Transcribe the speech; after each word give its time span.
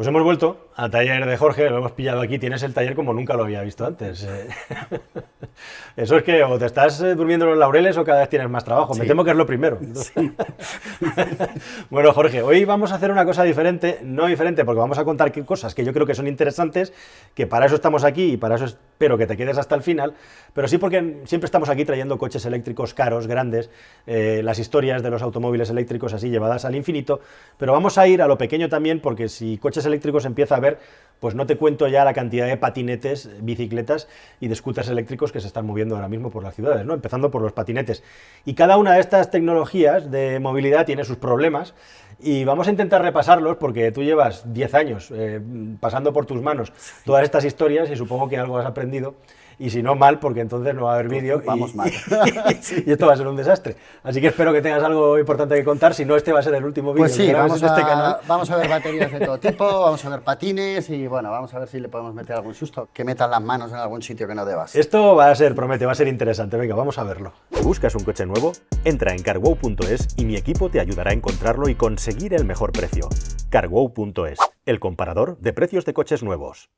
Pues 0.00 0.08
hemos 0.08 0.22
vuelto 0.22 0.70
al 0.76 0.90
taller 0.90 1.26
de 1.26 1.36
Jorge, 1.36 1.68
lo 1.68 1.76
hemos 1.76 1.92
pillado 1.92 2.22
aquí, 2.22 2.38
tienes 2.38 2.62
el 2.62 2.72
taller 2.72 2.94
como 2.94 3.12
nunca 3.12 3.34
lo 3.34 3.42
había 3.42 3.60
visto 3.60 3.84
antes. 3.84 4.26
Eso 5.96 6.16
es 6.16 6.22
que 6.22 6.42
o 6.42 6.58
te 6.58 6.66
estás 6.66 7.00
eh, 7.00 7.14
durmiendo 7.14 7.46
en 7.46 7.52
los 7.52 7.58
laureles 7.58 7.96
o 7.96 8.04
cada 8.04 8.20
vez 8.20 8.28
tienes 8.28 8.48
más 8.48 8.64
trabajo. 8.64 8.94
Me 8.94 9.06
temo 9.06 9.24
que 9.24 9.30
es 9.30 9.36
lo 9.36 9.46
primero. 9.46 9.78
bueno, 11.90 12.12
Jorge, 12.12 12.42
hoy 12.42 12.64
vamos 12.64 12.92
a 12.92 12.96
hacer 12.96 13.10
una 13.10 13.24
cosa 13.24 13.42
diferente, 13.42 13.98
no 14.02 14.26
diferente 14.26 14.64
porque 14.64 14.80
vamos 14.80 14.98
a 14.98 15.04
contar 15.04 15.30
cosas 15.44 15.74
que 15.74 15.84
yo 15.84 15.92
creo 15.92 16.06
que 16.06 16.14
son 16.14 16.26
interesantes, 16.26 16.92
que 17.34 17.46
para 17.46 17.66
eso 17.66 17.74
estamos 17.74 18.04
aquí 18.04 18.32
y 18.32 18.36
para 18.36 18.56
eso 18.56 18.64
espero 18.64 19.16
que 19.16 19.26
te 19.26 19.36
quedes 19.36 19.58
hasta 19.58 19.74
el 19.74 19.82
final, 19.82 20.14
pero 20.52 20.68
sí 20.68 20.78
porque 20.78 21.22
siempre 21.24 21.46
estamos 21.46 21.68
aquí 21.68 21.84
trayendo 21.84 22.18
coches 22.18 22.44
eléctricos 22.44 22.94
caros, 22.94 23.26
grandes, 23.26 23.70
eh, 24.06 24.42
las 24.42 24.58
historias 24.58 25.02
de 25.02 25.10
los 25.10 25.22
automóviles 25.22 25.70
eléctricos 25.70 26.12
así 26.12 26.30
llevadas 26.30 26.64
al 26.64 26.74
infinito, 26.74 27.20
pero 27.58 27.72
vamos 27.72 27.98
a 27.98 28.06
ir 28.06 28.22
a 28.22 28.26
lo 28.26 28.36
pequeño 28.36 28.68
también 28.68 29.00
porque 29.00 29.28
si 29.28 29.58
coches 29.58 29.86
eléctricos 29.86 30.24
empieza 30.24 30.56
a 30.56 30.60
ver, 30.60 30.78
pues 31.20 31.34
no 31.34 31.46
te 31.46 31.56
cuento 31.56 31.86
ya 31.86 32.04
la 32.04 32.14
cantidad 32.14 32.46
de 32.46 32.56
patinetes, 32.56 33.30
bicicletas 33.40 34.08
y 34.40 34.48
de 34.48 34.54
scooters 34.54 34.88
eléctricos 34.88 35.30
que 35.32 35.40
se 35.40 35.46
están 35.46 35.66
moviendo 35.66 35.94
ahora 35.94 36.08
mismo 36.08 36.30
por 36.30 36.42
las 36.42 36.54
ciudades, 36.54 36.84
¿no? 36.84 36.94
empezando 36.94 37.30
por 37.30 37.42
los 37.42 37.52
patinetes. 37.52 38.02
Y 38.44 38.54
cada 38.54 38.78
una 38.78 38.94
de 38.94 39.00
estas 39.00 39.30
tecnologías 39.30 40.10
de 40.10 40.40
movilidad 40.40 40.86
tiene 40.86 41.04
sus 41.04 41.18
problemas 41.18 41.74
y 42.18 42.44
vamos 42.44 42.68
a 42.68 42.70
intentar 42.70 43.02
repasarlos 43.02 43.56
porque 43.58 43.92
tú 43.92 44.02
llevas 44.02 44.52
10 44.52 44.74
años 44.74 45.10
eh, 45.14 45.40
pasando 45.78 46.12
por 46.12 46.26
tus 46.26 46.42
manos 46.42 46.72
todas 47.04 47.22
estas 47.22 47.44
historias 47.44 47.90
y 47.90 47.96
supongo 47.96 48.28
que 48.28 48.38
algo 48.38 48.58
has 48.58 48.66
aprendido. 48.66 49.14
Y 49.62 49.68
si 49.68 49.82
no, 49.82 49.94
mal, 49.94 50.18
porque 50.18 50.40
entonces 50.40 50.74
no 50.74 50.84
va 50.84 50.92
a 50.92 50.94
haber 50.94 51.08
vídeo. 51.08 51.40
y- 51.42 51.46
vamos 51.46 51.74
mal. 51.74 51.90
y 52.86 52.90
esto 52.90 53.06
va 53.06 53.12
a 53.12 53.16
ser 53.16 53.26
un 53.28 53.36
desastre. 53.36 53.76
Así 54.02 54.20
que 54.20 54.28
espero 54.28 54.52
que 54.54 54.62
tengas 54.62 54.82
algo 54.82 55.18
importante 55.18 55.54
que 55.54 55.62
contar. 55.64 55.92
Si 55.92 56.04
no, 56.06 56.16
este 56.16 56.32
va 56.32 56.40
a 56.40 56.42
ser 56.42 56.54
el 56.54 56.64
último 56.64 56.92
vídeo 56.94 57.02
Pues 57.04 57.14
sí, 57.14 57.30
vamos 57.30 57.62
este 57.62 57.80
a, 57.80 57.86
canal. 57.86 58.16
vamos 58.26 58.50
a 58.50 58.56
ver 58.56 58.68
baterías 58.70 59.12
de 59.12 59.20
todo 59.20 59.38
tipo, 59.38 59.64
vamos 59.66 60.02
a 60.04 60.08
ver 60.08 60.20
patines 60.22 60.88
y 60.88 61.06
bueno, 61.06 61.30
vamos 61.30 61.52
a 61.52 61.58
ver 61.58 61.68
si 61.68 61.78
le 61.78 61.88
podemos 61.90 62.14
meter 62.14 62.36
algún 62.36 62.54
susto, 62.54 62.88
que 62.92 63.04
metan 63.04 63.30
las 63.30 63.42
manos 63.42 63.70
en 63.70 63.76
algún 63.76 64.00
sitio 64.00 64.26
que 64.26 64.34
no 64.34 64.46
debas. 64.46 64.74
Esto 64.74 65.14
va 65.14 65.30
a 65.30 65.34
ser, 65.34 65.54
promete, 65.54 65.84
va 65.84 65.92
a 65.92 65.94
ser 65.94 66.08
interesante. 66.08 66.56
Venga, 66.56 66.74
vamos 66.74 66.96
a 66.98 67.04
verlo. 67.04 67.32
¿Buscas 67.62 67.94
un 67.94 68.04
coche 68.04 68.24
nuevo? 68.24 68.52
Entra 68.84 69.12
en 69.12 69.22
carwow.es 69.22 70.08
y 70.16 70.24
mi 70.24 70.36
equipo 70.36 70.70
te 70.70 70.80
ayudará 70.80 71.10
a 71.10 71.14
encontrarlo 71.14 71.68
y 71.68 71.74
conseguir 71.74 72.32
el 72.32 72.46
mejor 72.46 72.72
precio. 72.72 73.08
carwow.es, 73.50 74.38
el 74.64 74.80
comparador 74.80 75.36
de 75.38 75.52
precios 75.52 75.84
de 75.84 75.92
coches 75.92 76.22
nuevos. 76.22 76.70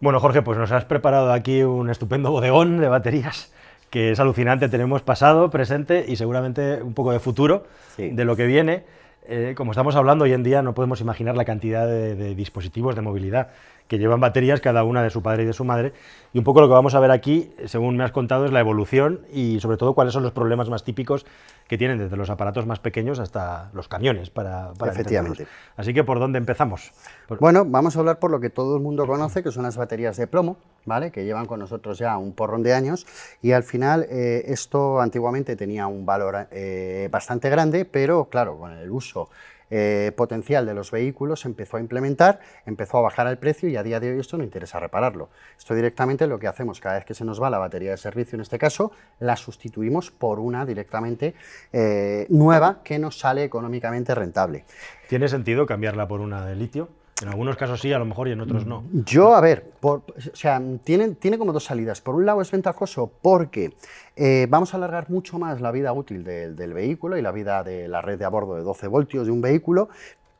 Bueno, 0.00 0.20
Jorge, 0.20 0.42
pues 0.42 0.58
nos 0.58 0.72
has 0.72 0.84
preparado 0.84 1.32
aquí 1.32 1.62
un 1.62 1.90
estupendo 1.90 2.30
bodegón 2.30 2.78
de 2.78 2.88
baterías 2.88 3.52
que 3.90 4.10
es 4.10 4.20
alucinante. 4.20 4.68
Tenemos 4.68 5.02
pasado, 5.02 5.50
presente 5.50 6.04
y 6.08 6.16
seguramente 6.16 6.82
un 6.82 6.94
poco 6.94 7.12
de 7.12 7.20
futuro 7.20 7.66
Sí. 7.96 8.10
de 8.10 8.24
lo 8.24 8.36
que 8.36 8.46
viene. 8.46 8.84
Eh, 9.28 9.54
como 9.56 9.72
estamos 9.72 9.96
hablando 9.96 10.24
hoy 10.24 10.32
en 10.32 10.42
día, 10.42 10.62
no 10.62 10.74
podemos 10.74 11.00
imaginar 11.00 11.36
la 11.36 11.44
cantidad 11.44 11.86
de, 11.86 12.14
de 12.14 12.34
dispositivos 12.34 12.94
de 12.94 13.02
movilidad 13.02 13.48
que 13.88 13.98
llevan 13.98 14.20
baterías, 14.20 14.60
cada 14.60 14.82
una 14.84 15.02
de 15.02 15.10
su 15.10 15.22
padre 15.22 15.44
y 15.44 15.46
de 15.46 15.52
su 15.52 15.64
madre. 15.64 15.92
Y 16.32 16.38
un 16.38 16.44
poco 16.44 16.60
lo 16.60 16.66
que 16.68 16.74
vamos 16.74 16.94
a 16.94 17.00
ver 17.00 17.10
aquí, 17.10 17.50
según 17.66 17.96
me 17.96 18.04
has 18.04 18.12
contado, 18.12 18.44
es 18.44 18.52
la 18.52 18.60
evolución 18.60 19.20
y 19.32 19.60
sobre 19.60 19.76
todo 19.76 19.94
cuáles 19.94 20.12
son 20.12 20.22
los 20.22 20.32
problemas 20.32 20.68
más 20.68 20.84
típicos 20.84 21.24
que 21.68 21.78
tienen 21.78 21.98
desde 21.98 22.16
los 22.16 22.28
aparatos 22.30 22.66
más 22.66 22.78
pequeños 22.78 23.18
hasta 23.18 23.70
los 23.72 23.88
camiones 23.88 24.30
para, 24.30 24.72
para 24.78 24.92
Efectivamente. 24.92 25.42
entenderlos. 25.44 25.74
Así 25.76 25.94
que, 25.94 26.04
¿por 26.04 26.18
dónde 26.18 26.38
empezamos? 26.38 26.92
Por- 27.26 27.38
Bueno, 27.38 27.64
vamos 27.64 27.96
a 27.96 28.00
hablar 28.00 28.18
por 28.18 28.30
lo 28.30 28.38
que 28.40 28.50
todo 28.50 28.76
el 28.76 28.82
mundo 28.82 29.06
conoce, 29.06 29.42
que 29.42 29.50
son 29.50 29.62
las 29.62 29.76
baterías 29.76 30.16
de 30.16 30.26
plomo, 30.26 30.56
¿vale? 30.84 31.10
Que 31.10 31.24
llevan 31.24 31.46
con 31.46 31.60
nosotros 31.60 31.98
ya 31.98 32.16
un 32.18 32.32
porrón 32.32 32.62
de 32.62 32.74
años 32.74 33.06
y 33.42 33.52
al 33.52 33.62
final 33.62 34.06
eh, 34.10 34.44
esto 34.46 35.00
antiguamente 35.00 35.56
tenía 35.56 35.86
un 35.86 36.04
valor 36.06 36.46
eh, 36.50 37.08
bastante 37.10 37.48
grande, 37.50 37.84
pero 37.84 38.26
claro, 38.26 38.58
con 38.58 38.72
el 38.72 38.90
uso 38.90 39.28
eh, 39.70 40.12
potencial 40.16 40.66
de 40.66 40.74
los 40.74 40.90
vehículos 40.90 41.40
se 41.40 41.48
empezó 41.48 41.76
a 41.76 41.80
implementar, 41.80 42.40
empezó 42.66 42.98
a 42.98 43.02
bajar 43.02 43.26
el 43.26 43.38
precio 43.38 43.68
y 43.68 43.76
a 43.76 43.82
día 43.82 44.00
de 44.00 44.12
hoy 44.12 44.20
esto 44.20 44.38
no 44.38 44.44
interesa 44.44 44.80
repararlo. 44.80 45.28
Esto 45.58 45.74
directamente 45.74 46.26
lo 46.26 46.38
que 46.38 46.46
hacemos 46.46 46.80
cada 46.80 46.96
vez 46.96 47.04
que 47.04 47.14
se 47.14 47.24
nos 47.24 47.42
va 47.42 47.50
la 47.50 47.58
batería 47.58 47.90
de 47.90 47.96
servicio, 47.96 48.36
en 48.36 48.42
este 48.42 48.58
caso, 48.58 48.92
la 49.20 49.36
sustituimos 49.36 50.10
por 50.10 50.38
una 50.38 50.64
directamente 50.64 51.34
eh, 51.72 52.26
nueva 52.30 52.80
que 52.84 52.98
nos 52.98 53.18
sale 53.18 53.44
económicamente 53.44 54.14
rentable. 54.14 54.64
¿Tiene 55.08 55.28
sentido 55.28 55.66
cambiarla 55.66 56.06
por 56.08 56.20
una 56.20 56.44
de 56.44 56.56
litio? 56.56 56.88
En 57.22 57.28
algunos 57.28 57.56
casos 57.56 57.80
sí, 57.80 57.92
a 57.92 57.98
lo 57.98 58.04
mejor, 58.04 58.28
y 58.28 58.32
en 58.32 58.40
otros 58.42 58.66
no. 58.66 58.84
Yo, 58.92 59.34
a 59.34 59.40
ver, 59.40 59.70
por- 59.80 60.02
o 60.32 60.36
sea, 60.36 60.60
tiene, 60.84 61.08
tiene 61.14 61.38
como 61.38 61.52
dos 61.54 61.64
salidas. 61.64 62.02
Por 62.02 62.14
un 62.14 62.26
lado 62.26 62.42
es 62.42 62.50
ventajoso 62.50 63.10
porque 63.22 63.74
eh, 64.16 64.46
vamos 64.50 64.74
a 64.74 64.76
alargar 64.76 65.08
mucho 65.08 65.38
más 65.38 65.60
la 65.62 65.70
vida 65.70 65.92
útil 65.94 66.24
del, 66.24 66.54
del 66.56 66.74
vehículo 66.74 67.16
y 67.16 67.22
la 67.22 67.32
vida 67.32 67.64
de 67.64 67.88
la 67.88 68.02
red 68.02 68.18
de 68.18 68.26
a 68.26 68.28
bordo 68.28 68.54
de 68.56 68.62
12 68.62 68.86
voltios 68.88 69.24
de 69.26 69.32
un 69.32 69.40
vehículo, 69.40 69.88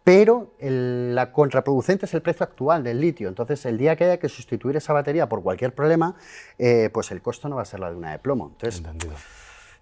pero 0.05 0.53
el- 0.59 1.15
la 1.15 1.33
contraproducente 1.33 2.05
es 2.05 2.13
el 2.13 2.21
precio 2.21 2.45
actual 2.45 2.85
del 2.85 3.01
litio. 3.01 3.29
Entonces, 3.29 3.65
el 3.65 3.79
día 3.79 3.97
que 3.97 4.05
haya 4.05 4.19
que 4.19 4.29
sustituir 4.29 4.77
esa 4.77 4.93
batería 4.93 5.29
por 5.31 5.43
cualquier 5.43 5.75
problema, 5.75 6.15
eh, 6.59 6.91
pues 6.93 7.11
el 7.11 7.23
costo 7.23 7.49
no 7.49 7.57
va 7.57 7.63
a 7.63 7.65
ser 7.65 7.81
la 7.81 7.91
de 7.91 7.97
una 7.97 8.13
de 8.13 8.19
plomo. 8.19 8.49
Entonces, 8.53 8.81
Entendido. 8.81 9.15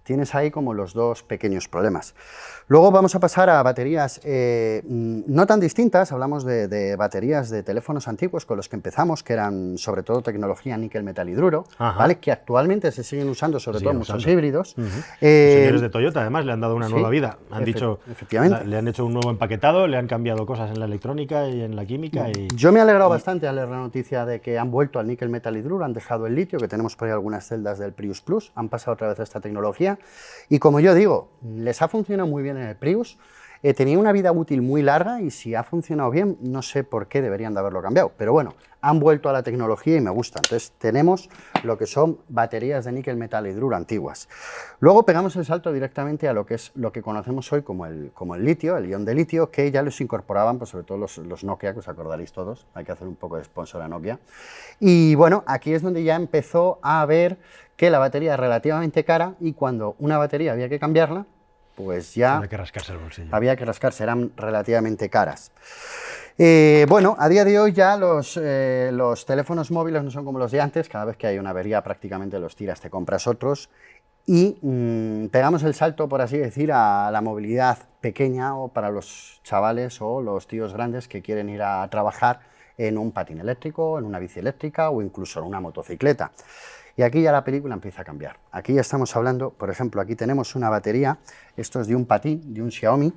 Tienes 0.04 0.34
ahí 0.34 0.50
como 0.50 0.74
los 0.74 0.94
dos 0.94 1.22
pequeños 1.22 1.66
problemas. 1.68 2.14
Luego 2.68 2.90
vamos 2.90 3.14
a 3.14 3.20
pasar 3.20 3.50
a 3.50 3.62
baterías 3.62 4.20
eh, 4.24 4.82
no 4.86 5.46
tan 5.46 5.60
distintas, 5.60 6.12
hablamos 6.12 6.44
de, 6.44 6.68
de 6.68 6.96
baterías 6.96 7.50
de 7.50 7.62
teléfonos 7.62 8.06
antiguos 8.08 8.46
con 8.46 8.56
los 8.56 8.68
que 8.68 8.76
empezamos, 8.76 9.22
que 9.22 9.32
eran 9.34 9.76
sobre 9.76 10.02
todo 10.02 10.22
tecnología 10.22 10.76
níquel 10.78 11.02
metal 11.02 11.28
hidruro, 11.28 11.64
Ajá. 11.78 11.98
¿vale? 11.98 12.16
que 12.18 12.32
actualmente 12.32 12.90
se 12.92 13.02
siguen 13.02 13.28
usando 13.28 13.58
sobre 13.60 13.78
Siguen 13.78 13.84
todo 13.84 13.92
en 13.92 13.98
muchos 13.98 14.16
usando. 14.16 14.32
híbridos. 14.32 14.74
Los 14.76 14.88
Eh, 15.20 15.56
señores 15.60 15.80
de 15.80 15.90
Toyota, 15.90 16.20
además, 16.20 16.44
le 16.46 16.52
han 16.52 16.60
dado 16.60 16.74
una 16.76 16.86
sí, 16.86 16.92
nueva 16.94 17.10
vida. 17.10 17.38
Han 17.50 17.62
efe- 17.62 17.66
dicho, 17.66 18.00
efectivamente. 18.10 18.58
la- 18.58 18.64
le 18.64 18.76
han 18.78 18.88
hecho 18.88 19.04
un 19.04 19.12
nuevo 19.14 19.30
empaquetado, 19.30 19.86
le 19.86 19.96
han 19.96 20.06
cambiado 20.06 20.46
cosas 20.46 20.70
en 20.70 20.78
la 20.80 20.86
electrónica 20.86 21.48
y 21.48 21.62
en 21.62 21.76
la 21.76 21.84
química. 21.84 22.28
Y... 22.30 22.48
Yo 22.54 22.72
me 22.72 22.78
he 22.78 22.82
alegrado 22.82 23.10
bastante 23.10 23.46
al 23.48 23.56
leer 23.56 23.68
la 23.68 23.78
noticia 23.78 24.24
de 24.24 24.40
que 24.40 24.58
han 24.58 24.70
vuelto 24.70 24.98
al 24.98 25.06
níquel 25.06 25.28
metal 25.28 25.56
hidruro, 25.56 25.84
han 25.84 25.92
dejado 25.92 26.26
el 26.26 26.34
litio, 26.34 26.58
que 26.58 26.68
tenemos 26.68 26.96
por 26.96 27.08
ahí 27.08 27.12
algunas 27.12 27.46
celdas 27.46 27.78
del 27.78 27.92
Prius 27.92 28.20
Plus, 28.20 28.52
han 28.54 28.68
pasado 28.68 28.94
otra 28.94 29.08
vez 29.08 29.20
a 29.20 29.22
esta 29.22 29.40
tecnología. 29.40 29.93
Y 30.48 30.58
como 30.58 30.80
yo 30.80 30.94
digo, 30.94 31.30
les 31.42 31.80
ha 31.82 31.88
funcionado 31.88 32.28
muy 32.28 32.42
bien 32.42 32.56
en 32.56 32.68
el 32.68 32.76
Prius, 32.76 33.18
eh, 33.64 33.72
tenía 33.72 33.98
una 33.98 34.12
vida 34.12 34.30
útil 34.30 34.60
muy 34.60 34.82
larga 34.82 35.22
y 35.22 35.30
si 35.30 35.54
ha 35.54 35.62
funcionado 35.62 36.10
bien, 36.10 36.36
no 36.42 36.60
sé 36.60 36.84
por 36.84 37.08
qué 37.08 37.22
deberían 37.22 37.54
de 37.54 37.60
haberlo 37.60 37.80
cambiado. 37.80 38.12
Pero 38.18 38.34
bueno, 38.34 38.52
han 38.82 39.00
vuelto 39.00 39.30
a 39.30 39.32
la 39.32 39.42
tecnología 39.42 39.96
y 39.96 40.02
me 40.02 40.10
gusta. 40.10 40.38
Entonces 40.44 40.74
tenemos 40.76 41.30
lo 41.62 41.78
que 41.78 41.86
son 41.86 42.18
baterías 42.28 42.84
de 42.84 42.92
níquel 42.92 43.16
metal 43.16 43.46
hidruro 43.46 43.74
antiguas. 43.74 44.28
Luego 44.80 45.06
pegamos 45.06 45.34
el 45.36 45.46
salto 45.46 45.72
directamente 45.72 46.28
a 46.28 46.34
lo 46.34 46.44
que 46.44 46.56
es 46.56 46.72
lo 46.74 46.92
que 46.92 47.00
conocemos 47.00 47.50
hoy 47.54 47.62
como 47.62 47.86
el, 47.86 48.10
como 48.12 48.34
el 48.34 48.44
litio, 48.44 48.76
el 48.76 48.86
ion 48.86 49.06
de 49.06 49.14
litio, 49.14 49.50
que 49.50 49.70
ya 49.70 49.80
los 49.80 49.98
incorporaban, 50.02 50.58
pues 50.58 50.68
sobre 50.68 50.84
todo 50.84 50.98
los, 50.98 51.16
los 51.16 51.42
Nokia, 51.42 51.72
que 51.72 51.78
os 51.78 51.88
acordaréis 51.88 52.32
todos, 52.32 52.66
hay 52.74 52.84
que 52.84 52.92
hacer 52.92 53.08
un 53.08 53.16
poco 53.16 53.38
de 53.38 53.44
sponsor 53.44 53.80
a 53.80 53.88
Nokia. 53.88 54.18
Y 54.78 55.14
bueno, 55.14 55.42
aquí 55.46 55.72
es 55.72 55.80
donde 55.80 56.04
ya 56.04 56.16
empezó 56.16 56.80
a 56.82 57.06
ver 57.06 57.38
que 57.78 57.88
la 57.88 57.98
batería 57.98 58.34
es 58.34 58.40
relativamente 58.40 59.04
cara 59.04 59.36
y 59.40 59.54
cuando 59.54 59.96
una 59.98 60.18
batería 60.18 60.52
había 60.52 60.68
que 60.68 60.78
cambiarla, 60.78 61.24
pues 61.74 62.14
ya 62.14 62.38
Hay 62.38 62.48
que 62.48 62.56
rascarse 62.56 62.92
el 62.92 62.98
bolsillo. 62.98 63.28
había 63.34 63.56
que 63.56 63.64
rascarse, 63.64 64.02
eran 64.02 64.32
relativamente 64.36 65.08
caras. 65.08 65.52
Eh, 66.36 66.86
bueno, 66.88 67.16
a 67.18 67.28
día 67.28 67.44
de 67.44 67.58
hoy 67.60 67.72
ya 67.72 67.96
los, 67.96 68.38
eh, 68.42 68.90
los 68.92 69.24
teléfonos 69.24 69.70
móviles 69.70 70.02
no 70.02 70.10
son 70.10 70.24
como 70.24 70.38
los 70.38 70.50
de 70.50 70.60
antes, 70.60 70.88
cada 70.88 71.04
vez 71.04 71.16
que 71.16 71.28
hay 71.28 71.38
una 71.38 71.50
avería 71.50 71.82
prácticamente 71.82 72.38
los 72.40 72.56
tiras, 72.56 72.80
te 72.80 72.90
compras 72.90 73.26
otros 73.26 73.70
y 74.26 74.56
mm, 74.60 75.26
pegamos 75.28 75.62
el 75.62 75.74
salto, 75.74 76.08
por 76.08 76.22
así 76.22 76.38
decir, 76.38 76.72
a 76.72 77.10
la 77.12 77.20
movilidad 77.20 77.78
pequeña 78.00 78.56
o 78.56 78.68
para 78.68 78.90
los 78.90 79.40
chavales 79.44 80.00
o 80.00 80.22
los 80.22 80.46
tíos 80.46 80.72
grandes 80.72 81.08
que 81.08 81.22
quieren 81.22 81.48
ir 81.50 81.62
a 81.62 81.86
trabajar 81.90 82.40
en 82.78 82.98
un 82.98 83.12
patín 83.12 83.38
eléctrico, 83.38 83.98
en 83.98 84.04
una 84.04 84.18
bici 84.18 84.40
eléctrica 84.40 84.90
o 84.90 85.02
incluso 85.02 85.40
en 85.40 85.46
una 85.46 85.60
motocicleta. 85.60 86.32
Y 86.96 87.02
aquí 87.02 87.22
ya 87.22 87.32
la 87.32 87.44
película 87.44 87.74
empieza 87.74 88.02
a 88.02 88.04
cambiar. 88.04 88.38
Aquí 88.52 88.74
ya 88.74 88.80
estamos 88.80 89.14
hablando, 89.16 89.50
por 89.50 89.70
ejemplo, 89.70 90.00
aquí 90.00 90.14
tenemos 90.14 90.54
una 90.54 90.70
batería, 90.70 91.18
esto 91.56 91.80
es 91.80 91.88
de 91.88 91.96
un 91.96 92.06
patín, 92.06 92.54
de 92.54 92.62
un 92.62 92.70
Xiaomi, 92.70 93.12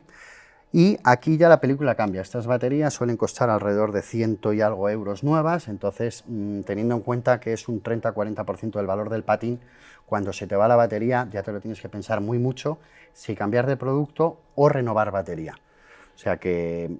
y 0.73 0.97
aquí 1.03 1.37
ya 1.37 1.47
la 1.47 1.61
película 1.61 1.95
cambia. 1.95 2.21
Estas 2.21 2.45
baterías 2.45 2.93
suelen 2.93 3.17
costar 3.17 3.49
alrededor 3.49 3.91
de 3.91 4.01
ciento 4.01 4.51
y 4.51 4.61
algo 4.61 4.89
euros 4.89 5.23
nuevas, 5.23 5.67
entonces 5.67 6.23
mm, 6.27 6.61
teniendo 6.61 6.95
en 6.95 7.01
cuenta 7.01 7.39
que 7.39 7.53
es 7.53 7.67
un 7.69 7.81
30-40% 7.81 8.71
del 8.71 8.85
valor 8.85 9.09
del 9.09 9.23
patín, 9.23 9.59
cuando 10.05 10.33
se 10.33 10.47
te 10.47 10.55
va 10.55 10.67
la 10.67 10.75
batería 10.75 11.27
ya 11.31 11.43
te 11.43 11.51
lo 11.51 11.59
tienes 11.59 11.81
que 11.81 11.89
pensar 11.89 12.21
muy 12.21 12.39
mucho 12.39 12.79
si 13.13 13.35
cambiar 13.35 13.65
de 13.67 13.77
producto 13.77 14.39
o 14.55 14.69
renovar 14.69 15.11
batería. 15.11 15.53
O 16.15 16.19
sea 16.19 16.37
que 16.37 16.97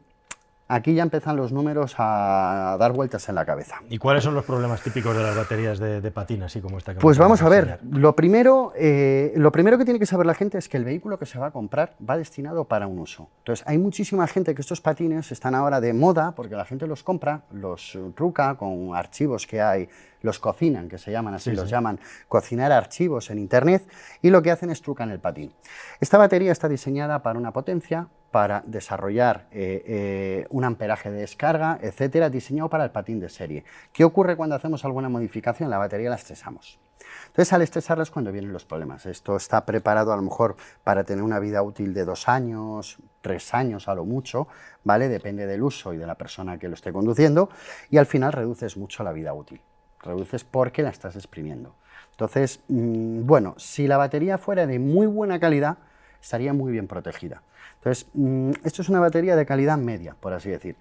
aquí 0.68 0.94
ya 0.94 1.04
empiezan 1.04 1.36
los 1.36 1.52
números 1.52 1.96
a 1.98 2.76
dar 2.80 2.92
vueltas 2.94 3.28
en 3.30 3.36
la 3.36 3.46
cabeza. 3.46 3.76
¿Y 3.90 3.98
cuáles 3.98 4.24
son 4.24 4.36
los 4.36 4.44
problemas 4.46 4.82
típicos 4.82 5.16
de 5.16 5.24
las 5.24 5.36
baterías 5.36 5.80
de, 5.80 6.02
de 6.02 6.12
patín, 6.12 6.44
así 6.44 6.60
como 6.62 6.78
esta 6.78 6.94
que 6.94 7.00
Pues 7.00 7.18
vamos 7.18 7.42
a 7.42 7.50
ver, 7.50 7.80
lo 7.90 8.16
primero, 8.16 8.74
eh, 8.76 9.34
lo 9.36 9.52
primero 9.52 9.78
que 9.78 9.86
tiene 9.86 10.00
que 10.00 10.06
saber 10.06 10.26
la 10.26 10.34
gente 10.34 10.58
es 10.58 10.68
que 10.70 10.78
el 10.78 10.84
vehículo 10.86 11.18
que 11.18 11.26
se 11.26 11.40
va 11.40 11.48
a 11.48 11.52
comprar 11.52 11.96
va 12.08 12.18
destinado 12.18 12.66
para 12.66 12.88
un 12.88 13.00
uso. 13.00 13.30
Entonces, 13.40 13.66
hay 13.68 13.78
muchísima 13.78 14.28
gente 14.28 14.54
que 14.56 14.62
estos 14.62 14.82
patines 14.82 15.32
están 15.32 15.56
ahora 15.56 15.80
de 15.82 15.94
moda 15.94 16.34
porque 16.36 16.56
la 16.56 16.66
gente 16.66 16.88
los 16.88 17.04
compra, 17.04 17.44
los 17.52 17.98
truca 18.16 18.56
con 18.56 18.96
archivos 18.96 19.48
que 19.48 19.62
hay, 19.62 19.88
los 20.22 20.40
cocinan, 20.40 20.90
que 20.90 20.98
se 20.98 21.12
llaman 21.12 21.36
así, 21.36 21.52
Sí, 21.52 21.56
los 21.56 21.66
sí. 21.66 21.72
llaman 21.72 22.00
cocinar 22.28 22.72
archivos 22.72 23.30
en 23.30 23.38
internet 23.40 23.88
y 24.22 24.30
lo 24.32 24.42
que 24.42 24.52
hacen 24.52 24.70
es 24.72 24.82
trucan 24.82 25.12
el 25.12 25.20
patín. 25.20 25.54
Esta 26.02 26.18
batería 26.18 26.52
está 26.52 26.68
diseñada 26.68 27.22
para 27.24 27.38
una 27.40 27.52
potencia, 27.54 28.08
para 28.38 28.62
desarrollar 28.68 29.48
eh, 29.52 29.84
eh, 29.88 30.46
un 30.52 30.64
amperaje 30.64 31.10
de 31.10 31.22
descarga, 31.22 31.80
etcétera, 31.82 32.30
diseñado 32.30 32.70
para 32.70 32.84
el 32.84 32.92
patín 32.92 33.20
de 33.20 33.30
serie. 33.30 33.66
¿Qué 33.92 34.04
ocurre 34.04 34.38
cuando 34.38 34.54
hacemos 34.54 34.86
alguna 34.86 35.10
modificación? 35.10 35.72
La 35.72 35.80
batería 35.80 36.12
la 36.12 36.18
estresamos. 36.18 36.78
Entonces, 37.26 37.52
al 37.52 37.64
estresarla 37.64 38.04
es 38.04 38.12
cuando 38.12 38.32
vienen 38.32 38.54
los 38.54 38.64
problemas. 38.64 39.08
Esto 39.08 39.38
está 39.38 39.66
preparado 39.66 40.14
a 40.14 40.16
lo 40.16 40.22
mejor 40.22 40.56
para 40.84 41.04
tener 41.04 41.24
una 41.24 41.40
vida 41.40 41.64
útil 41.64 41.96
de 41.96 42.06
dos 42.06 42.28
años, 42.28 43.00
tres 43.22 43.56
años 43.56 43.88
a 43.88 43.96
lo 43.96 44.06
mucho, 44.06 44.48
¿vale? 44.84 45.10
Depende 45.10 45.48
del 45.48 45.64
uso 45.64 45.96
y 45.96 45.98
de 45.98 46.06
la 46.06 46.14
persona 46.14 46.60
que 46.60 46.68
lo 46.68 46.76
esté 46.76 46.94
conduciendo, 46.94 47.50
y 47.90 47.98
al 47.98 48.06
final 48.06 48.34
reduces 48.34 48.78
mucho 48.78 49.04
la 49.04 49.14
vida 49.14 49.34
útil. 49.34 49.62
Reduces 50.04 50.44
porque 50.44 50.84
la 50.84 50.90
estás 50.90 51.16
exprimiendo. 51.16 51.74
Entonces, 52.12 52.60
mm, 52.68 53.26
bueno, 53.26 53.56
si 53.58 53.88
la 53.88 53.98
batería 53.98 54.38
fuera 54.38 54.68
de 54.68 54.78
muy 54.78 55.08
buena 55.08 55.40
calidad, 55.40 55.80
estaría 56.28 56.52
muy 56.52 56.74
bien 56.74 56.88
protegida. 56.88 57.42
Entonces, 57.76 58.06
mm, 58.14 58.52
esto 58.66 58.82
es 58.82 58.90
una 58.90 59.00
batería 59.00 59.38
de 59.38 59.46
calidad 59.46 59.78
media, 59.78 60.14
por 60.20 60.34
así 60.34 60.50
decir. 60.50 60.76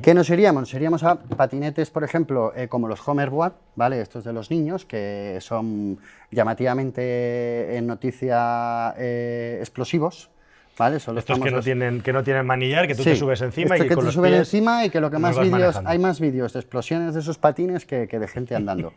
¿Qué 0.00 0.14
nos 0.14 0.30
iríamos? 0.30 0.60
Nos 0.60 0.74
iríamos 0.74 1.02
a 1.02 1.16
patinetes, 1.16 1.90
por 1.90 2.04
ejemplo, 2.04 2.52
eh, 2.54 2.68
como 2.68 2.86
los 2.86 3.06
Homer 3.08 3.28
Boat, 3.28 3.54
¿vale? 3.74 4.00
Estos 4.00 4.22
de 4.22 4.32
los 4.32 4.48
niños, 4.48 4.84
que 4.84 5.38
son 5.40 5.98
llamativamente 6.30 7.76
en 7.76 7.88
noticia 7.88 8.94
eh, 8.96 9.56
explosivos, 9.58 10.30
estos 10.78 11.38
que 11.38 11.50
no, 11.50 11.60
tienen, 11.60 12.00
que 12.00 12.12
no 12.12 12.22
tienen 12.24 12.46
manillar, 12.46 12.86
que 12.86 12.94
tú 12.94 13.02
te 13.04 13.14
subes 13.14 13.40
encima 13.42 13.76
y 13.76 13.82
que, 13.82 13.88
que 13.88 13.96
te 13.96 14.10
suben 14.10 14.34
encima 14.34 14.84
y 14.84 14.90
que 14.90 15.00
lo 15.00 15.10
que 15.10 15.18
más 15.18 15.38
vídeos, 15.38 15.80
hay 15.84 15.98
más 15.98 16.18
vídeos 16.18 16.52
de 16.54 16.60
explosiones 16.60 17.14
de 17.14 17.20
esos 17.20 17.38
patines 17.38 17.84
que, 17.86 18.06
de 18.06 18.28
gente 18.28 18.54
andando. 18.56 18.92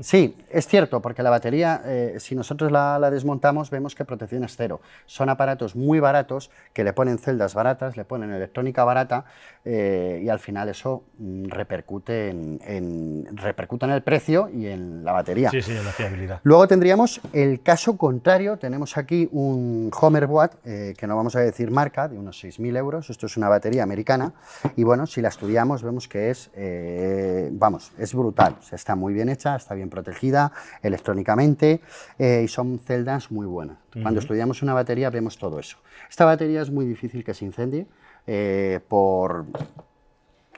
sí, 0.00 0.36
es 0.50 0.66
cierto, 0.66 1.00
porque 1.00 1.22
la 1.22 1.30
batería, 1.30 1.82
eh, 1.84 2.16
si 2.18 2.34
nosotros 2.34 2.70
la, 2.70 3.10
desmontamos, 3.10 3.70
vemos 3.70 3.94
que 3.94 4.04
protección 4.04 4.44
es 4.44 4.54
cero. 4.56 4.80
Son 5.06 5.28
aparatos 5.28 5.74
muy 5.76 5.98
baratos 5.98 6.50
que 6.72 6.84
le 6.84 6.92
ponen 6.92 7.18
celdas 7.18 7.54
baratas, 7.54 7.96
le 7.96 8.04
ponen 8.04 8.30
electrónica 8.32 8.84
barata 8.84 9.24
eh, 9.64 10.20
y 10.22 10.28
al 10.28 10.38
final 10.38 10.68
eso 10.68 11.04
mm, 11.18 11.46
repercute 11.46 12.28
en, 12.28 12.60
en, 12.66 13.36
repercute 13.36 13.86
en 13.86 13.92
el 13.92 14.02
precio 14.02 14.48
y 14.52 14.66
en 14.66 15.04
la 15.04 15.12
batería. 15.12 15.50
Sí, 15.50 15.62
sí, 15.62 15.72
en 15.72 15.84
la 15.84 15.92
fiabilidad. 15.92 16.40
Luego 16.42 16.68
tendríamos 16.68 17.20
el 17.32 17.62
caso 17.62 17.96
contrario, 17.96 18.58
tenemos 18.58 18.96
aquí 18.96 19.28
un 19.32 19.90
Homer 19.98 20.26
Watt 20.26 20.54
eh, 20.64 20.94
que 20.96 21.06
no 21.06 21.13
vamos 21.16 21.36
a 21.36 21.40
decir 21.40 21.70
marca, 21.70 22.08
de 22.08 22.18
unos 22.18 22.42
6.000 22.42 22.76
euros. 22.76 23.10
Esto 23.10 23.26
es 23.26 23.36
una 23.36 23.48
batería 23.48 23.82
americana 23.82 24.32
y 24.76 24.84
bueno, 24.84 25.06
si 25.06 25.20
la 25.20 25.28
estudiamos 25.28 25.82
vemos 25.82 26.08
que 26.08 26.30
es, 26.30 26.50
eh, 26.54 27.48
vamos, 27.52 27.92
es 27.98 28.14
brutal. 28.14 28.56
O 28.60 28.74
está 28.74 28.94
muy 28.94 29.12
bien 29.12 29.28
hecha, 29.28 29.56
está 29.56 29.74
bien 29.74 29.90
protegida 29.90 30.52
electrónicamente 30.82 31.80
eh, 32.18 32.42
y 32.44 32.48
son 32.48 32.78
celdas 32.78 33.30
muy 33.30 33.46
buenas. 33.46 33.78
Cuando 34.02 34.18
estudiamos 34.18 34.60
una 34.62 34.74
batería 34.74 35.08
vemos 35.10 35.38
todo 35.38 35.60
eso. 35.60 35.78
Esta 36.10 36.24
batería 36.24 36.62
es 36.62 36.70
muy 36.70 36.84
difícil 36.84 37.22
que 37.22 37.32
se 37.32 37.44
incendie 37.44 37.86
eh, 38.26 38.80
por 38.88 39.44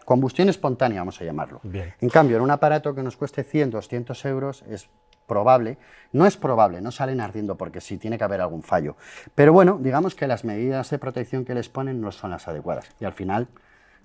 combustión 0.07 0.49
espontánea, 0.49 1.01
vamos 1.01 1.21
a 1.21 1.25
llamarlo. 1.25 1.61
En 2.01 2.09
cambio, 2.09 2.37
en 2.37 2.43
un 2.43 2.51
aparato 2.51 2.95
que 2.95 3.03
nos 3.03 3.17
cueste 3.17 3.43
100, 3.43 3.71
200 3.71 4.25
euros 4.25 4.65
es 4.71 4.89
probable, 5.27 5.79
no 6.13 6.27
es 6.27 6.37
probable, 6.37 6.81
no 6.81 6.91
salen 6.91 7.21
ardiendo 7.21 7.57
porque 7.57 7.81
sí 7.81 7.99
tiene 7.99 8.19
que 8.19 8.25
haber 8.25 8.41
algún 8.41 8.63
fallo. 8.63 8.97
Pero 9.35 9.53
bueno, 9.53 9.79
digamos 9.81 10.15
que 10.15 10.27
las 10.27 10.45
medidas 10.45 10.91
de 10.91 10.99
protección 10.99 11.45
que 11.45 11.55
les 11.55 11.69
ponen 11.69 12.01
no 12.01 12.13
son 12.13 12.31
las 12.31 12.49
adecuadas 12.49 12.89
y 13.01 13.05
al 13.05 13.13
final 13.13 13.49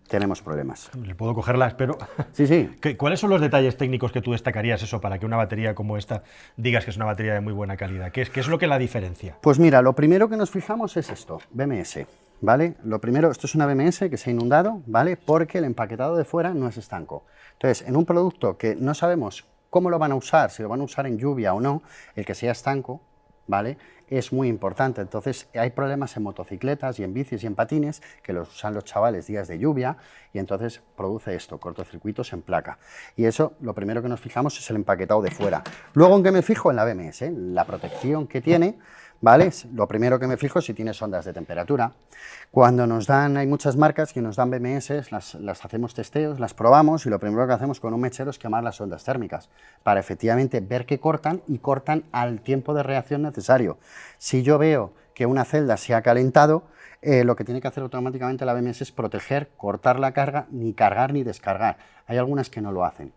tenemos 0.08 0.42
problemas. 0.42 0.92
Le 1.02 1.16
puedo 1.16 1.34
cogerlas, 1.34 1.74
pero... 1.74 1.98
Sí, 2.34 2.48
sí. 2.48 2.70
¿Cuáles 2.98 3.20
son 3.20 3.30
los 3.30 3.40
detalles 3.40 3.78
técnicos 3.78 4.12
que 4.12 4.22
tú 4.22 4.34
destacarías 4.34 4.84
eso 4.84 5.00
para 5.00 5.20
que 5.20 5.26
una 5.26 5.38
batería 5.38 5.74
como 5.74 5.98
esta 5.98 6.24
digas 6.58 6.84
que 6.84 6.92
es 6.92 6.98
una 6.98 7.06
batería 7.06 7.34
de 7.34 7.42
muy 7.42 7.54
buena 7.54 7.78
calidad? 7.78 8.12
¿Qué 8.12 8.22
es, 8.22 8.30
qué 8.30 8.42
es 8.42 8.48
lo 8.48 8.58
que 8.60 8.68
la 8.68 8.78
diferencia? 8.78 9.38
Pues 9.42 9.60
mira, 9.60 9.82
lo 9.82 9.94
primero 9.94 10.28
que 10.28 10.38
nos 10.38 10.50
fijamos 10.50 10.98
es 10.98 11.10
esto, 11.10 11.40
BMS. 11.52 12.00
¿Vale? 12.42 12.76
Lo 12.84 13.00
primero, 13.00 13.30
esto 13.30 13.46
es 13.46 13.54
una 13.54 13.68
BMS 13.68 14.00
que 14.10 14.18
se 14.18 14.30
ha 14.30 14.34
inundado, 14.34 14.82
¿vale? 14.88 15.16
Porque 15.16 15.60
el 15.60 15.64
empaquetado 15.64 16.18
de 16.18 16.26
fuera 16.26 16.56
no 16.56 16.68
es 16.68 16.76
estanco. 16.76 17.24
Entonces, 17.54 17.88
en 17.88 17.96
un 17.96 18.06
producto 18.06 18.58
que 18.58 18.76
no 18.76 18.96
sabemos 18.96 19.46
cómo 19.72 19.90
lo 19.90 19.98
van 19.98 20.12
a 20.12 20.16
usar, 20.16 20.52
si 20.52 20.62
lo 20.62 20.70
van 20.70 20.82
a 20.82 20.84
usar 20.84 21.08
en 21.08 21.18
lluvia 21.18 21.56
o 21.56 21.60
no, 21.60 21.82
el 22.16 22.26
que 22.26 22.36
sea 22.36 22.52
estanco, 22.52 23.02
¿vale? 23.48 23.78
Es 24.08 24.34
muy 24.34 24.50
importante. 24.50 25.02
Entonces, 25.02 25.48
hay 25.56 25.70
problemas 25.70 26.16
en 26.18 26.24
motocicletas 26.24 27.00
y 27.00 27.04
en 27.04 27.14
bicis 27.14 27.44
y 27.44 27.48
en 27.48 27.56
patines 27.56 28.04
que 28.22 28.34
los 28.34 28.54
usan 28.54 28.74
los 28.74 28.84
chavales 28.84 29.26
días 29.28 29.48
de 29.48 29.58
lluvia 29.58 29.96
y 30.34 30.40
entonces 30.40 30.82
produce 30.98 31.34
esto, 31.34 31.58
cortocircuitos 31.58 32.34
en 32.34 32.42
placa. 32.42 32.78
Y 33.16 33.24
eso, 33.24 33.54
lo 33.62 33.74
primero 33.74 34.02
que 34.02 34.10
nos 34.10 34.20
fijamos 34.20 34.60
es 34.60 34.70
el 34.70 34.76
empaquetado 34.76 35.22
de 35.22 35.32
fuera. 35.32 35.64
Luego, 35.94 36.18
¿en 36.18 36.24
qué 36.24 36.32
me 36.32 36.42
fijo? 36.42 36.70
En 36.70 36.76
la 36.76 36.86
BMS, 36.86 37.22
la 37.32 37.66
protección 37.66 38.28
que 38.28 38.42
tiene 38.42 38.78
¿vale? 39.22 39.52
Lo 39.74 39.88
primero 39.88 40.20
que 40.20 40.28
me 40.28 40.38
fijo 40.38 40.60
es 40.60 40.66
si 40.66 40.74
tiene 40.74 40.94
sondas 40.94 41.26
de 41.26 41.34
temperatura. 41.34 41.94
Cuando 42.50 42.86
nos 42.86 43.08
dan, 43.08 43.38
hay 43.38 43.48
muchas 43.48 43.78
marcas 43.78 44.12
que 44.12 44.22
nos 44.22 44.36
dan 44.36 44.52
BMS, 44.52 45.12
las, 45.12 45.36
hacemos 45.64 45.94
testeos, 45.94 46.40
las 46.40 46.54
probamos 46.54 47.06
y 47.06 47.10
lo 47.10 47.20
primero 47.20 47.48
que 47.48 47.54
hacemos 47.54 47.80
con 47.80 47.94
un 47.94 48.02
mechero 48.02 48.32
es 48.32 48.40
quemar 48.40 48.64
las 48.64 48.76
sondas 48.76 49.04
térmicas 49.04 49.50
para 49.84 50.00
efectivamente 50.00 50.60
ver 50.60 50.86
que 50.86 51.00
cortan 51.00 51.42
y 51.48 51.60
cortan 51.60 52.04
al 52.12 52.42
tiempo 52.42 52.74
de 52.74 52.84
reacción 52.84 53.22
necesario. 53.22 53.78
Si 54.18 54.44
yo 54.44 54.58
veo 54.58 54.94
que 55.14 55.26
una 55.26 55.46
celda 55.46 55.78
se 55.78 55.94
ha 55.94 56.02
calentado, 56.02 56.64
eh, 57.02 57.24
lo 57.24 57.36
que 57.36 57.44
tiene 57.44 57.62
que 57.62 57.68
hacer 57.68 57.84
automáticamente 57.84 58.46
la 58.46 58.54
BMS 58.54 58.82
es 58.82 58.92
proteger, 58.92 59.50
cortar 59.58 60.00
la 60.00 60.12
carga, 60.12 60.48
ni 60.52 60.74
cargar 60.74 61.14
ni 61.14 61.24
descargar. 61.24 61.78
Hay 62.08 62.18
algunas 62.18 62.50
que 62.50 62.62
no 62.62 62.72
lo 62.72 62.86
hacen. 62.86 63.14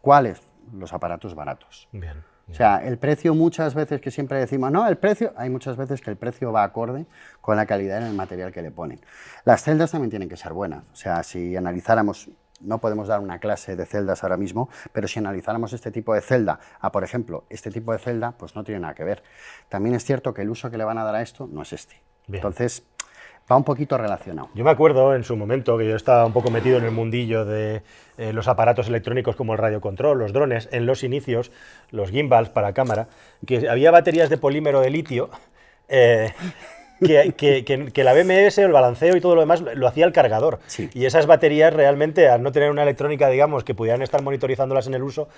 ¿Cuáles? 0.00 0.40
Los 0.72 0.92
aparatos 0.92 1.34
baratos. 1.34 1.88
Bien. 1.92 2.22
O 2.50 2.54
sea, 2.54 2.78
el 2.78 2.98
precio 2.98 3.34
muchas 3.34 3.74
veces 3.74 4.00
que 4.00 4.10
siempre 4.10 4.38
decimos, 4.38 4.72
no, 4.72 4.86
el 4.88 4.96
precio, 4.96 5.32
hay 5.36 5.50
muchas 5.50 5.76
veces 5.76 6.00
que 6.00 6.10
el 6.10 6.16
precio 6.16 6.50
va 6.50 6.62
acorde 6.62 7.06
con 7.40 7.56
la 7.56 7.66
calidad 7.66 7.98
en 7.98 8.04
el 8.04 8.14
material 8.14 8.52
que 8.52 8.62
le 8.62 8.70
ponen. 8.70 9.00
Las 9.44 9.62
celdas 9.62 9.90
también 9.90 10.10
tienen 10.10 10.28
que 10.28 10.36
ser 10.36 10.52
buenas. 10.52 10.84
O 10.92 10.96
sea, 10.96 11.22
si 11.22 11.56
analizáramos, 11.56 12.30
no 12.60 12.78
podemos 12.78 13.08
dar 13.08 13.20
una 13.20 13.38
clase 13.38 13.76
de 13.76 13.84
celdas 13.84 14.22
ahora 14.22 14.36
mismo, 14.36 14.68
pero 14.92 15.08
si 15.08 15.18
analizáramos 15.18 15.72
este 15.72 15.90
tipo 15.90 16.14
de 16.14 16.20
celda 16.20 16.58
a, 16.80 16.90
por 16.90 17.04
ejemplo, 17.04 17.44
este 17.50 17.70
tipo 17.70 17.92
de 17.92 17.98
celda, 17.98 18.32
pues 18.32 18.56
no 18.56 18.64
tiene 18.64 18.80
nada 18.80 18.94
que 18.94 19.04
ver. 19.04 19.22
También 19.68 19.94
es 19.94 20.04
cierto 20.04 20.32
que 20.32 20.42
el 20.42 20.50
uso 20.50 20.70
que 20.70 20.78
le 20.78 20.84
van 20.84 20.98
a 20.98 21.04
dar 21.04 21.14
a 21.14 21.22
esto 21.22 21.48
no 21.52 21.62
es 21.62 21.72
este. 21.72 22.02
Entonces, 22.30 22.84
va 23.50 23.56
un 23.56 23.64
poquito 23.64 23.96
relacionado. 23.96 24.50
Yo 24.54 24.64
me 24.64 24.70
acuerdo 24.70 25.14
en 25.14 25.24
su 25.24 25.36
momento 25.36 25.78
que 25.78 25.88
yo 25.88 25.96
estaba 25.96 26.26
un 26.26 26.32
poco 26.32 26.50
metido 26.50 26.78
en 26.78 26.84
el 26.84 26.90
mundillo 26.90 27.44
de 27.44 27.82
eh, 28.18 28.32
los 28.32 28.48
aparatos 28.48 28.88
electrónicos 28.88 29.36
como 29.36 29.54
el 29.54 29.58
radiocontrol, 29.58 30.18
los 30.18 30.32
drones, 30.32 30.68
en 30.72 30.86
los 30.86 31.02
inicios, 31.02 31.50
los 31.90 32.10
gimbals 32.10 32.50
para 32.50 32.72
cámara, 32.72 33.08
que 33.46 33.68
había 33.68 33.90
baterías 33.90 34.28
de 34.28 34.38
polímero 34.38 34.80
de 34.80 34.90
litio. 34.90 35.30
Eh, 35.88 36.32
que, 36.98 38.02
la 38.04 38.12
BMS, 38.12 38.58
el 38.58 38.72
balanceo 38.72 39.16
y 39.16 39.20
todo 39.20 39.34
lo 39.34 39.40
demás 39.42 39.62
lo 39.74 39.86
hacía 39.86 40.04
el 40.06 40.12
cargador. 40.12 40.58
Y 40.94 41.04
esas 41.04 41.26
baterías 41.26 41.72
realmente, 41.72 42.28
al 42.28 42.42
no 42.42 42.52
tener 42.52 42.70
una 42.70 42.82
electrónica, 42.82 43.28
digamos, 43.28 43.64
que 43.64 43.74
pudieran 43.74 44.02
estar 44.02 44.22
monitorizándolas 44.22 44.86
en 44.86 44.94
el 44.94 45.02
uso, 45.02 45.28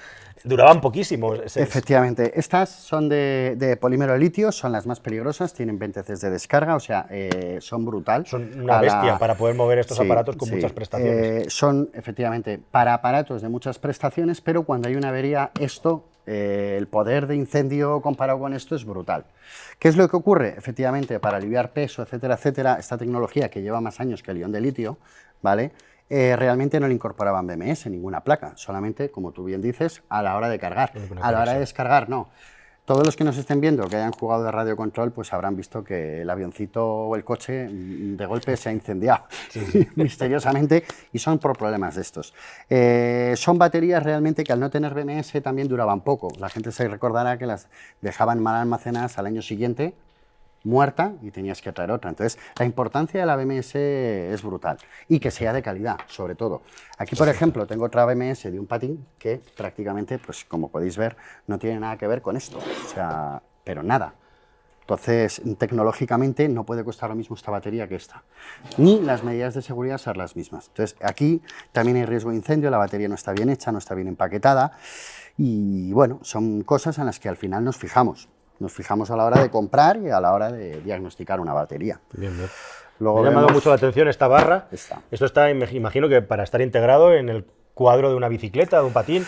duraban 0.44 0.80
poquísimo. 0.80 1.34
Efectivamente. 1.34 2.32
Estas 2.34 2.70
son 2.70 3.08
de, 3.08 3.78
polímero 3.80 4.12
de 4.12 4.18
litio, 4.18 4.52
son 4.52 4.72
las 4.72 4.86
más 4.86 5.00
peligrosas, 5.00 5.54
tienen 5.54 5.78
20 5.78 6.02
Cs 6.02 6.20
de 6.20 6.30
descarga, 6.30 6.76
o 6.76 6.80
sea, 6.80 7.06
eh, 7.10 7.58
son 7.60 7.84
brutal. 7.84 8.26
Son 8.26 8.50
una 8.60 8.80
bestia 8.80 9.18
para 9.18 9.34
poder 9.34 9.54
mover 9.54 9.78
estos 9.78 9.98
aparatos 10.00 10.36
con 10.36 10.50
muchas 10.50 10.72
prestaciones. 10.72 11.46
Eh, 11.46 11.50
son, 11.50 11.90
efectivamente, 11.94 12.60
para 12.70 12.94
aparatos 12.94 13.42
de 13.42 13.48
muchas 13.48 13.78
prestaciones, 13.78 14.40
pero 14.40 14.64
cuando 14.64 14.88
hay 14.88 14.96
una 14.96 15.08
avería, 15.08 15.50
esto 15.58 16.04
eh, 16.26 16.76
el 16.78 16.86
poder 16.88 17.26
de 17.26 17.36
incendio 17.36 18.00
comparado 18.00 18.38
con 18.38 18.54
esto 18.54 18.74
es 18.74 18.84
brutal. 18.84 19.24
¿Qué 19.78 19.88
es 19.88 19.96
lo 19.96 20.08
que 20.08 20.16
ocurre? 20.16 20.54
Efectivamente, 20.56 21.18
para 21.20 21.38
aliviar 21.38 21.72
peso, 21.72 22.02
etcétera, 22.02 22.34
etcétera, 22.34 22.76
esta 22.78 22.98
tecnología 22.98 23.50
que 23.50 23.62
lleva 23.62 23.80
más 23.80 24.00
años 24.00 24.22
que 24.22 24.30
el 24.30 24.38
ion 24.38 24.52
de 24.52 24.60
litio, 24.60 24.98
¿vale? 25.42 25.72
Eh, 26.08 26.34
realmente 26.36 26.80
no 26.80 26.88
le 26.88 26.94
incorporaban 26.94 27.46
BMS, 27.46 27.86
ninguna 27.86 28.24
placa, 28.24 28.52
solamente, 28.56 29.10
como 29.10 29.30
tú 29.30 29.44
bien 29.44 29.62
dices, 29.62 30.02
a 30.08 30.22
la 30.22 30.36
hora 30.36 30.48
de 30.48 30.58
cargar. 30.58 30.92
A 31.22 31.30
la 31.30 31.42
hora 31.42 31.52
de 31.54 31.60
descargar, 31.60 32.08
no. 32.08 32.28
Todos 32.90 33.06
los 33.06 33.14
que 33.14 33.22
nos 33.22 33.36
estén 33.36 33.60
viendo, 33.60 33.86
que 33.86 33.94
hayan 33.94 34.10
jugado 34.10 34.42
de 34.42 34.50
radio 34.50 34.76
control, 34.76 35.12
pues 35.12 35.32
habrán 35.32 35.54
visto 35.54 35.84
que 35.84 36.22
el 36.22 36.28
avioncito 36.28 36.84
o 36.84 37.14
el 37.14 37.22
coche 37.22 37.68
mm, 37.68 38.16
de 38.16 38.26
golpe 38.26 38.56
se 38.56 38.68
ha 38.68 38.72
incendiado 38.72 39.26
misteriosamente 39.94 40.82
y 41.12 41.20
son 41.20 41.38
por 41.38 41.56
problemas 41.56 41.94
de 41.94 42.02
estos. 42.02 42.34
Eh, 42.68 43.34
son 43.36 43.58
baterías 43.58 44.02
realmente 44.02 44.42
que 44.42 44.52
al 44.52 44.58
no 44.58 44.70
tener 44.70 44.92
BMS 44.92 45.40
también 45.40 45.68
duraban 45.68 46.00
poco. 46.00 46.32
La 46.40 46.48
gente 46.48 46.72
se 46.72 46.88
recordará 46.88 47.38
que 47.38 47.46
las 47.46 47.68
dejaban 48.00 48.42
mal 48.42 48.56
almacenadas 48.56 49.18
al 49.18 49.26
año 49.26 49.40
siguiente 49.40 49.94
muerta 50.64 51.14
y 51.22 51.30
tenías 51.30 51.62
que 51.62 51.72
traer 51.72 51.90
otra. 51.90 52.10
Entonces, 52.10 52.38
la 52.58 52.64
importancia 52.64 53.20
de 53.20 53.26
la 53.26 53.36
BMS 53.36 53.74
es 53.74 54.42
brutal 54.42 54.78
y 55.08 55.20
que 55.20 55.30
sea 55.30 55.52
de 55.52 55.62
calidad, 55.62 55.98
sobre 56.06 56.34
todo. 56.34 56.62
Aquí, 56.98 57.16
por 57.16 57.28
ejemplo, 57.28 57.66
tengo 57.66 57.84
otra 57.84 58.04
BMS 58.04 58.44
de 58.44 58.58
un 58.58 58.66
patín 58.66 59.06
que 59.18 59.40
prácticamente, 59.56 60.18
pues 60.18 60.44
como 60.44 60.68
podéis 60.68 60.96
ver, 60.96 61.16
no 61.46 61.58
tiene 61.58 61.80
nada 61.80 61.96
que 61.96 62.06
ver 62.06 62.22
con 62.22 62.36
esto, 62.36 62.58
o 62.58 62.88
sea, 62.88 63.42
pero 63.64 63.82
nada. 63.82 64.14
Entonces, 64.82 65.40
tecnológicamente 65.56 66.48
no 66.48 66.66
puede 66.66 66.82
costar 66.82 67.10
lo 67.10 67.14
mismo 67.14 67.36
esta 67.36 67.52
batería 67.52 67.86
que 67.86 67.94
esta. 67.94 68.24
Ni 68.76 69.00
las 69.00 69.22
medidas 69.22 69.54
de 69.54 69.62
seguridad 69.62 69.98
ser 69.98 70.16
las 70.16 70.34
mismas. 70.34 70.66
Entonces, 70.66 70.96
aquí 71.00 71.42
también 71.70 71.96
hay 71.98 72.06
riesgo 72.06 72.30
de 72.30 72.36
incendio, 72.36 72.70
la 72.70 72.78
batería 72.78 73.08
no 73.08 73.14
está 73.14 73.30
bien 73.30 73.50
hecha, 73.50 73.70
no 73.70 73.78
está 73.78 73.94
bien 73.94 74.08
empaquetada. 74.08 74.72
Y 75.38 75.92
bueno, 75.92 76.18
son 76.22 76.64
cosas 76.64 76.98
en 76.98 77.06
las 77.06 77.20
que 77.20 77.28
al 77.28 77.36
final 77.36 77.62
nos 77.62 77.76
fijamos 77.76 78.28
nos 78.60 78.72
fijamos 78.72 79.10
a 79.10 79.16
la 79.16 79.24
hora 79.24 79.42
de 79.42 79.50
comprar 79.50 79.96
y 79.98 80.10
a 80.10 80.20
la 80.20 80.32
hora 80.32 80.52
de 80.52 80.80
diagnosticar 80.82 81.40
una 81.40 81.52
batería. 81.52 81.98
Luego 83.00 83.22
Me 83.22 83.28
ha 83.28 83.30
llamado 83.30 83.46
vemos- 83.48 83.52
mucho 83.54 83.70
la 83.70 83.76
atención 83.76 84.08
esta 84.08 84.28
barra. 84.28 84.66
Esta. 84.70 85.00
Esto 85.10 85.24
está, 85.26 85.50
imag- 85.50 85.72
imagino 85.72 86.08
que 86.08 86.20
para 86.22 86.42
estar 86.44 86.60
integrado 86.60 87.14
en 87.14 87.28
el 87.30 87.44
cuadro 87.80 88.10
de 88.10 88.14
una 88.14 88.28
bicicleta, 88.28 88.78
de 88.78 88.84
un 88.84 88.92
patín. 88.92 89.24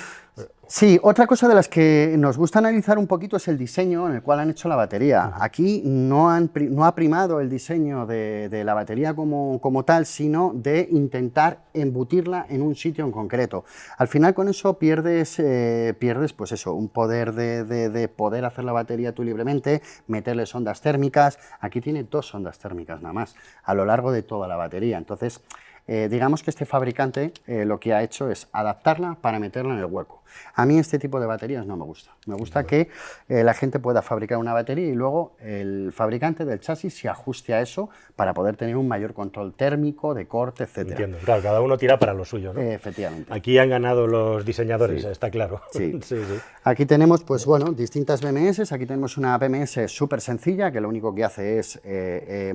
Sí, 0.67 0.99
otra 1.03 1.27
cosa 1.27 1.49
de 1.49 1.55
las 1.55 1.69
que 1.69 2.15
nos 2.19 2.37
gusta 2.37 2.59
analizar 2.59 2.99
un 2.99 3.07
poquito 3.07 3.39
es 3.39 3.49
el 3.49 3.57
diseño 3.57 4.07
en 4.09 4.15
el 4.17 4.23
cual 4.23 4.41
han 4.41 4.51
hecho 4.51 4.69
la 4.69 4.77
batería. 4.77 5.33
Aquí 5.41 5.83
no, 5.87 6.31
han 6.31 6.49
pri- 6.49 6.69
no 6.69 6.85
ha 6.85 6.95
primado 6.95 7.41
el 7.41 7.49
diseño 7.49 8.05
de, 8.05 8.51
de 8.51 8.63
la 8.65 8.75
batería 8.75 9.15
como, 9.15 9.59
como 9.61 9.85
tal, 9.87 10.05
sino 10.05 10.53
de 10.55 10.87
intentar 10.91 11.61
embutirla 11.73 12.45
en 12.51 12.61
un 12.61 12.75
sitio 12.75 13.07
en 13.07 13.13
concreto. 13.13 13.65
Al 13.97 14.09
final 14.09 14.35
con 14.35 14.49
eso 14.49 14.79
pierdes, 14.79 15.39
eh, 15.39 15.95
pierdes 15.99 16.35
pues 16.35 16.53
eso, 16.53 16.75
un 16.75 16.89
poder 16.91 17.33
de, 17.33 17.65
de- 17.65 17.89
de 17.89 18.09
poder 18.09 18.45
hacer 18.45 18.65
la 18.65 18.73
batería 18.73 19.15
tú 19.15 19.25
libremente, 19.25 19.81
meterle 20.09 20.45
ondas 20.53 20.83
térmicas. 20.83 21.39
Aquí 21.61 21.81
tiene 21.81 22.05
dos 22.05 22.35
ondas 22.35 22.59
térmicas 22.59 23.01
nada 23.01 23.15
más, 23.15 23.35
a 23.65 23.73
lo 23.75 23.87
largo 23.87 24.13
de 24.13 24.23
toda 24.23 24.47
la 24.47 24.57
batería. 24.57 24.99
Entonces, 24.99 25.41
eh, 25.89 26.09
digamos 26.09 26.43
que 26.43 26.51
este 26.51 26.65
fabricante 26.65 27.33
eh, 27.47 27.65
lo 27.65 27.81
que 27.81 27.93
ha 27.93 28.03
hecho 28.03 28.31
es 28.31 28.47
adaptarla 28.53 29.19
para 29.21 29.41
meterla 29.41 29.75
en 29.75 29.81
el 29.81 29.87
hueco. 29.87 30.23
A 30.55 30.65
mí 30.65 30.79
este 30.79 30.99
tipo 30.99 31.21
de 31.21 31.27
baterías 31.27 31.67
no 31.67 31.77
me 31.77 31.85
gusta. 31.85 32.13
Me 32.27 32.37
gusta 32.37 32.65
que 32.65 32.89
eh, 33.29 33.43
la 33.43 33.53
gente 33.53 33.81
pueda 33.81 34.01
fabricar 34.01 34.39
una 34.39 34.55
batería 34.55 34.87
y 34.87 34.95
luego 34.95 35.37
el 35.41 35.93
fabricante 35.93 36.45
del 36.45 36.61
chasis 36.61 36.97
se 36.97 37.09
ajuste 37.09 37.53
a 37.53 37.61
eso 37.61 37.91
para 38.17 38.33
poder 38.33 38.57
tener 38.57 38.77
un 38.77 38.87
mayor 38.89 39.13
control 39.13 39.55
térmico, 39.55 40.15
de 40.15 40.27
corte, 40.27 40.65
etc. 40.65 40.79
Entiendo. 40.91 41.19
Claro, 41.25 41.43
cada 41.43 41.61
uno 41.61 41.77
tira 41.77 41.99
para 41.99 42.15
lo 42.15 42.25
suyo, 42.25 42.55
¿no? 42.55 42.61
efectivamente. 42.61 43.33
Aquí 43.35 43.59
han 43.59 43.69
ganado 43.69 44.07
los 44.07 44.45
diseñadores, 44.47 45.05
está 45.05 45.31
claro. 45.31 45.63
Sí. 45.73 45.99
sí, 46.03 46.17
sí. 46.17 46.41
Aquí 46.65 46.87
tenemos, 46.87 47.25
pues 47.25 47.45
bueno, 47.45 47.73
distintas 47.73 48.23
BMS. 48.23 48.73
Aquí 48.73 48.87
tenemos 48.87 49.19
una 49.19 49.37
BMS 49.37 49.81
súper 49.89 50.21
sencilla 50.21 50.71
que 50.71 50.81
lo 50.81 50.89
único 50.89 51.15
que 51.15 51.25
hace 51.25 51.59
es 51.59 51.81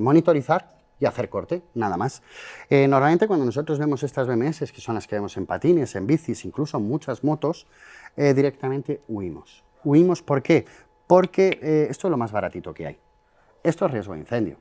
monitorizar 0.00 0.77
y 1.00 1.06
hacer 1.06 1.28
corte, 1.28 1.62
nada 1.74 1.96
más. 1.96 2.22
Eh, 2.70 2.88
normalmente 2.88 3.26
cuando 3.26 3.44
nosotros 3.44 3.78
vemos 3.78 4.02
estas 4.02 4.26
BMS, 4.26 4.72
que 4.72 4.80
son 4.80 4.94
las 4.94 5.06
que 5.06 5.16
vemos 5.16 5.36
en 5.36 5.46
patines, 5.46 5.94
en 5.94 6.06
bicis, 6.06 6.44
incluso 6.44 6.80
muchas 6.80 7.24
motos, 7.24 7.66
eh, 8.16 8.34
directamente 8.34 9.02
huimos. 9.08 9.64
¿Huimos 9.84 10.22
por 10.22 10.42
qué? 10.42 10.66
Porque 11.06 11.58
eh, 11.62 11.86
esto 11.90 12.08
es 12.08 12.10
lo 12.10 12.16
más 12.16 12.32
baratito 12.32 12.74
que 12.74 12.86
hay. 12.86 12.98
Esto 13.62 13.86
es 13.86 13.92
riesgo 13.92 14.14
de 14.14 14.20
incendio. 14.20 14.56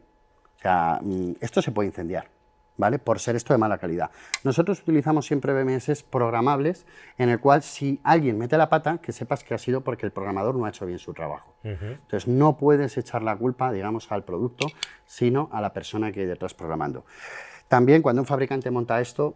O 0.58 0.60
sea, 0.62 1.00
mm, 1.02 1.34
esto 1.40 1.62
se 1.62 1.72
puede 1.72 1.88
incendiar, 1.88 2.30
¿vale? 2.78 3.00
Por 3.00 3.20
ser 3.20 3.36
esto 3.36 3.54
de 3.54 3.58
mala 3.58 3.78
calidad. 3.78 4.12
Nosotros 4.44 4.80
utilizamos 4.82 5.26
siempre 5.26 5.52
BMS 5.54 6.04
programables 6.04 6.86
en 7.18 7.30
el 7.30 7.40
cual 7.40 7.64
si 7.64 8.00
alguien 8.04 8.38
mete 8.38 8.58
la 8.58 8.70
pata, 8.70 9.00
que 9.00 9.12
sepas 9.12 9.44
que 9.44 9.54
ha 9.54 9.58
sido 9.58 9.82
porque 9.82 10.06
el 10.06 10.12
programador 10.12 10.56
no 10.56 10.66
ha 10.66 10.70
hecho 10.70 10.86
bien 10.86 11.00
su 11.00 11.14
trabajo. 11.14 11.54
Entonces 11.64 12.28
no 12.28 12.58
puedes 12.58 12.98
echar 12.98 13.24
la 13.24 13.36
culpa, 13.36 13.72
digamos, 13.72 14.12
al 14.12 14.24
producto, 14.24 14.68
sino 15.06 15.50
a 15.52 15.60
la 15.60 15.74
persona 15.74 16.12
que 16.12 16.22
hay 16.22 16.26
detrás 16.28 16.54
programando. 16.54 17.04
También 17.68 18.02
cuando 18.02 18.22
un 18.22 18.26
fabricante 18.26 18.72
monta 18.72 19.02
esto, 19.02 19.36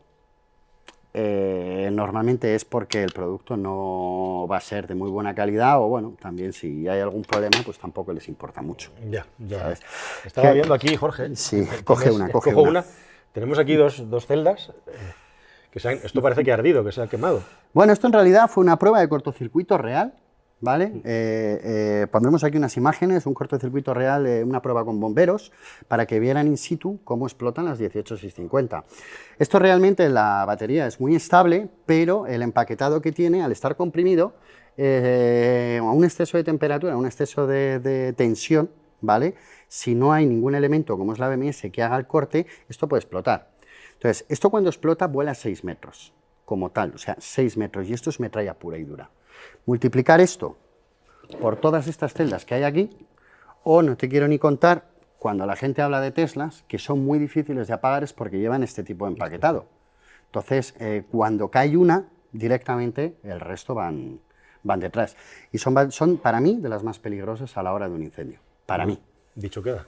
eh, 1.13 1.89
normalmente 1.91 2.55
es 2.55 2.63
porque 2.63 3.03
el 3.03 3.12
producto 3.12 3.57
no 3.57 4.48
va 4.50 4.55
a 4.57 4.62
ser 4.62 4.88
de 4.88 4.95
muy 4.95 5.10
buena 5.10 5.36
calidad 5.36 5.77
o 5.81 5.89
bueno, 5.89 6.13
también 6.21 6.53
si 6.53 6.88
hay 6.88 7.01
algún 7.01 7.24
problema, 7.24 7.57
pues 7.65 7.77
tampoco 7.77 8.13
les 8.13 8.29
importa 8.29 8.62
mucho. 8.62 8.91
Ya, 9.10 9.25
ya. 9.38 9.60
¿Sabes? 9.60 9.81
Estaba 10.24 10.48
Que- 10.48 10.53
viendo 10.53 10.74
aquí, 10.74 10.95
Jorge. 10.95 11.36
Sí, 11.36 11.67
coge 11.83 12.12
una, 12.12 12.29
coge 12.29 12.55
una. 12.55 12.86
Tenemos 13.33 13.59
aquí 13.59 13.75
dos, 13.75 14.09
dos 14.09 14.25
celdas. 14.27 14.71
Que 15.71 15.79
se 15.79 15.88
han- 15.89 16.00
esto 16.03 16.21
parece 16.21 16.43
que 16.43 16.51
ha 16.51 16.55
ardido, 16.55 16.83
que 16.83 16.91
se 16.91 17.01
ha 17.01 17.07
quemado. 17.07 17.41
Bueno, 17.73 17.93
esto 17.93 18.07
en 18.07 18.13
realidad 18.13 18.50
fue 18.50 18.63
una 18.63 18.77
prueba 18.77 19.00
de 19.00 19.07
cortocircuito 19.07 19.77
real, 19.77 20.13
¿vale? 20.59 21.01
Eh, 21.05 21.61
eh, 21.63 22.07
pondremos 22.11 22.43
aquí 22.43 22.57
unas 22.57 22.75
imágenes, 22.75 23.25
un 23.25 23.33
cortocircuito 23.33 23.93
real, 23.93 24.27
eh, 24.27 24.43
una 24.43 24.61
prueba 24.61 24.83
con 24.83 25.00
bomberos, 25.00 25.53
para 25.88 26.05
que 26.05 26.19
vieran 26.19 26.47
in 26.47 26.57
situ 26.57 27.00
cómo 27.05 27.25
explotan 27.25 27.63
las 27.65 27.77
18650. 27.79 28.83
Esto 29.39 29.59
realmente, 29.59 30.09
la 30.09 30.43
batería 30.45 30.85
es 30.88 31.00
muy 31.00 31.15
estable, 31.15 31.69
pero 31.85 32.27
el 32.27 32.41
empaquetado 32.41 33.01
que 33.01 33.13
tiene, 33.13 33.41
al 33.41 33.53
estar 33.53 33.77
comprimido, 33.77 34.33
a 34.77 35.91
un 35.93 36.03
exceso 36.03 36.38
de 36.38 36.43
temperatura, 36.43 36.93
a 36.93 36.97
un 36.97 37.05
exceso 37.05 37.47
de, 37.47 37.79
de 37.79 38.11
tensión, 38.13 38.69
¿vale? 39.01 39.36
Si 39.67 39.96
no 39.96 40.13
hay 40.13 40.25
ningún 40.25 40.55
elemento, 40.55 40.98
como 40.98 41.13
es 41.13 41.20
la 41.20 41.27
BMS, 41.27 41.67
que 41.72 41.84
haga 41.84 41.98
el 41.98 42.08
corte, 42.08 42.48
esto 42.70 42.88
puede 42.88 43.01
explotar. 43.01 43.51
Entonces, 43.93 44.25
esto 44.29 44.50
cuando 44.50 44.70
explota 44.70 45.08
vuela 45.08 45.34
6 45.34 45.63
metros, 45.63 46.13
como 46.46 46.72
tal, 46.72 46.93
o 46.96 46.98
sea, 46.98 47.15
6 47.20 47.58
metros, 47.58 47.88
y 47.89 47.93
esto 47.93 48.10
es 48.10 48.20
metralla 48.20 48.53
pura 48.55 48.77
y 48.77 48.84
dura. 48.84 49.10
Multiplicar 49.65 50.22
esto 50.22 50.58
por 51.39 51.58
todas 51.58 51.88
estas 51.88 52.13
celdas 52.13 52.46
que 52.46 52.55
hay 52.55 52.63
aquí, 52.63 52.89
o 53.63 53.81
no 53.81 53.96
te 53.98 54.10
quiero 54.10 54.27
ni 54.27 54.39
contar, 54.39 54.89
cuando 55.20 55.46
la 55.46 55.55
gente 55.55 55.84
habla 55.84 56.01
de 56.01 56.10
Teslas, 56.10 56.63
que 56.67 56.79
son 56.79 57.05
muy 57.05 57.20
difíciles 57.20 57.67
de 57.67 57.74
apagar 57.75 58.03
es 58.03 58.12
porque 58.12 58.39
llevan 58.39 58.63
este 58.63 58.84
tipo 58.84 59.05
de 59.05 59.12
empaquetado. 59.12 59.67
Entonces, 60.25 60.74
eh, 60.79 61.03
cuando 61.12 61.50
cae 61.50 61.77
una, 61.77 62.08
directamente 62.31 63.17
el 63.24 63.39
resto 63.39 63.75
van, 63.75 64.20
van 64.63 64.79
detrás. 64.79 65.15
Y 65.51 65.60
son, 65.60 65.91
son, 65.91 66.17
para 66.17 66.39
mí, 66.39 66.58
de 66.60 66.70
las 66.70 66.84
más 66.84 66.98
peligrosas 66.98 67.55
a 67.55 67.62
la 67.62 67.74
hora 67.74 67.88
de 67.88 67.93
un 67.93 68.01
incendio. 68.01 68.39
Para 68.71 68.85
mí. 68.85 68.97
Dicho 69.35 69.61
queda. 69.61 69.85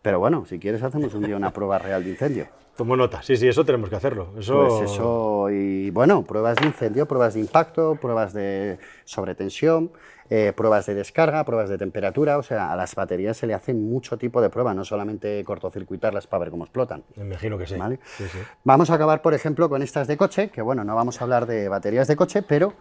Pero 0.00 0.20
bueno, 0.20 0.44
si 0.46 0.60
quieres 0.60 0.80
hacemos 0.84 1.12
un 1.14 1.24
día 1.24 1.36
una 1.36 1.52
prueba 1.52 1.80
real 1.80 2.04
de 2.04 2.10
incendio. 2.10 2.46
Tomo 2.76 2.96
nota. 2.96 3.22
Sí, 3.22 3.36
sí, 3.36 3.48
eso 3.48 3.64
tenemos 3.64 3.90
que 3.90 3.96
hacerlo. 3.96 4.28
Eso, 4.38 4.68
Pues 4.68 4.90
eso, 4.92 5.50
y 5.50 5.90
bueno, 5.90 6.22
pruebas 6.22 6.56
de 6.56 6.66
incendio, 6.66 7.06
pruebas 7.06 7.34
de 7.34 7.40
impacto, 7.40 7.96
pruebas 8.00 8.32
de 8.32 8.78
sobretensión, 9.04 9.90
eh, 10.30 10.52
pruebas 10.56 10.86
de 10.86 10.94
descarga, 10.94 11.44
pruebas 11.44 11.68
de 11.68 11.76
temperatura, 11.76 12.38
o 12.38 12.42
sea, 12.42 12.72
a 12.72 12.76
las 12.76 12.94
baterías 12.94 13.36
se 13.36 13.46
le 13.48 13.54
hacen 13.54 13.88
mucho 13.88 14.16
tipo 14.16 14.40
de 14.40 14.48
pruebas, 14.48 14.76
no 14.76 14.84
solamente 14.84 15.42
cortocircuitarlas 15.44 16.26
para 16.28 16.40
ver 16.40 16.50
cómo 16.50 16.64
explotan. 16.64 17.02
Me 17.16 17.24
imagino 17.24 17.58
que 17.58 17.66
sí. 17.66 17.76
¿vale? 17.76 17.98
Sí, 18.16 18.24
sí. 18.28 18.38
Vamos 18.62 18.90
a 18.90 18.94
acabar, 18.94 19.22
por 19.22 19.34
ejemplo, 19.34 19.68
con 19.68 19.82
estas 19.82 20.06
de 20.06 20.16
coche, 20.16 20.50
que 20.50 20.62
bueno, 20.62 20.84
no 20.84 20.94
vamos 20.94 21.20
a 21.20 21.24
hablar 21.24 21.46
de 21.46 21.68
baterías 21.68 22.08
de 22.08 22.16
coche, 22.16 22.42
pero 22.42 22.74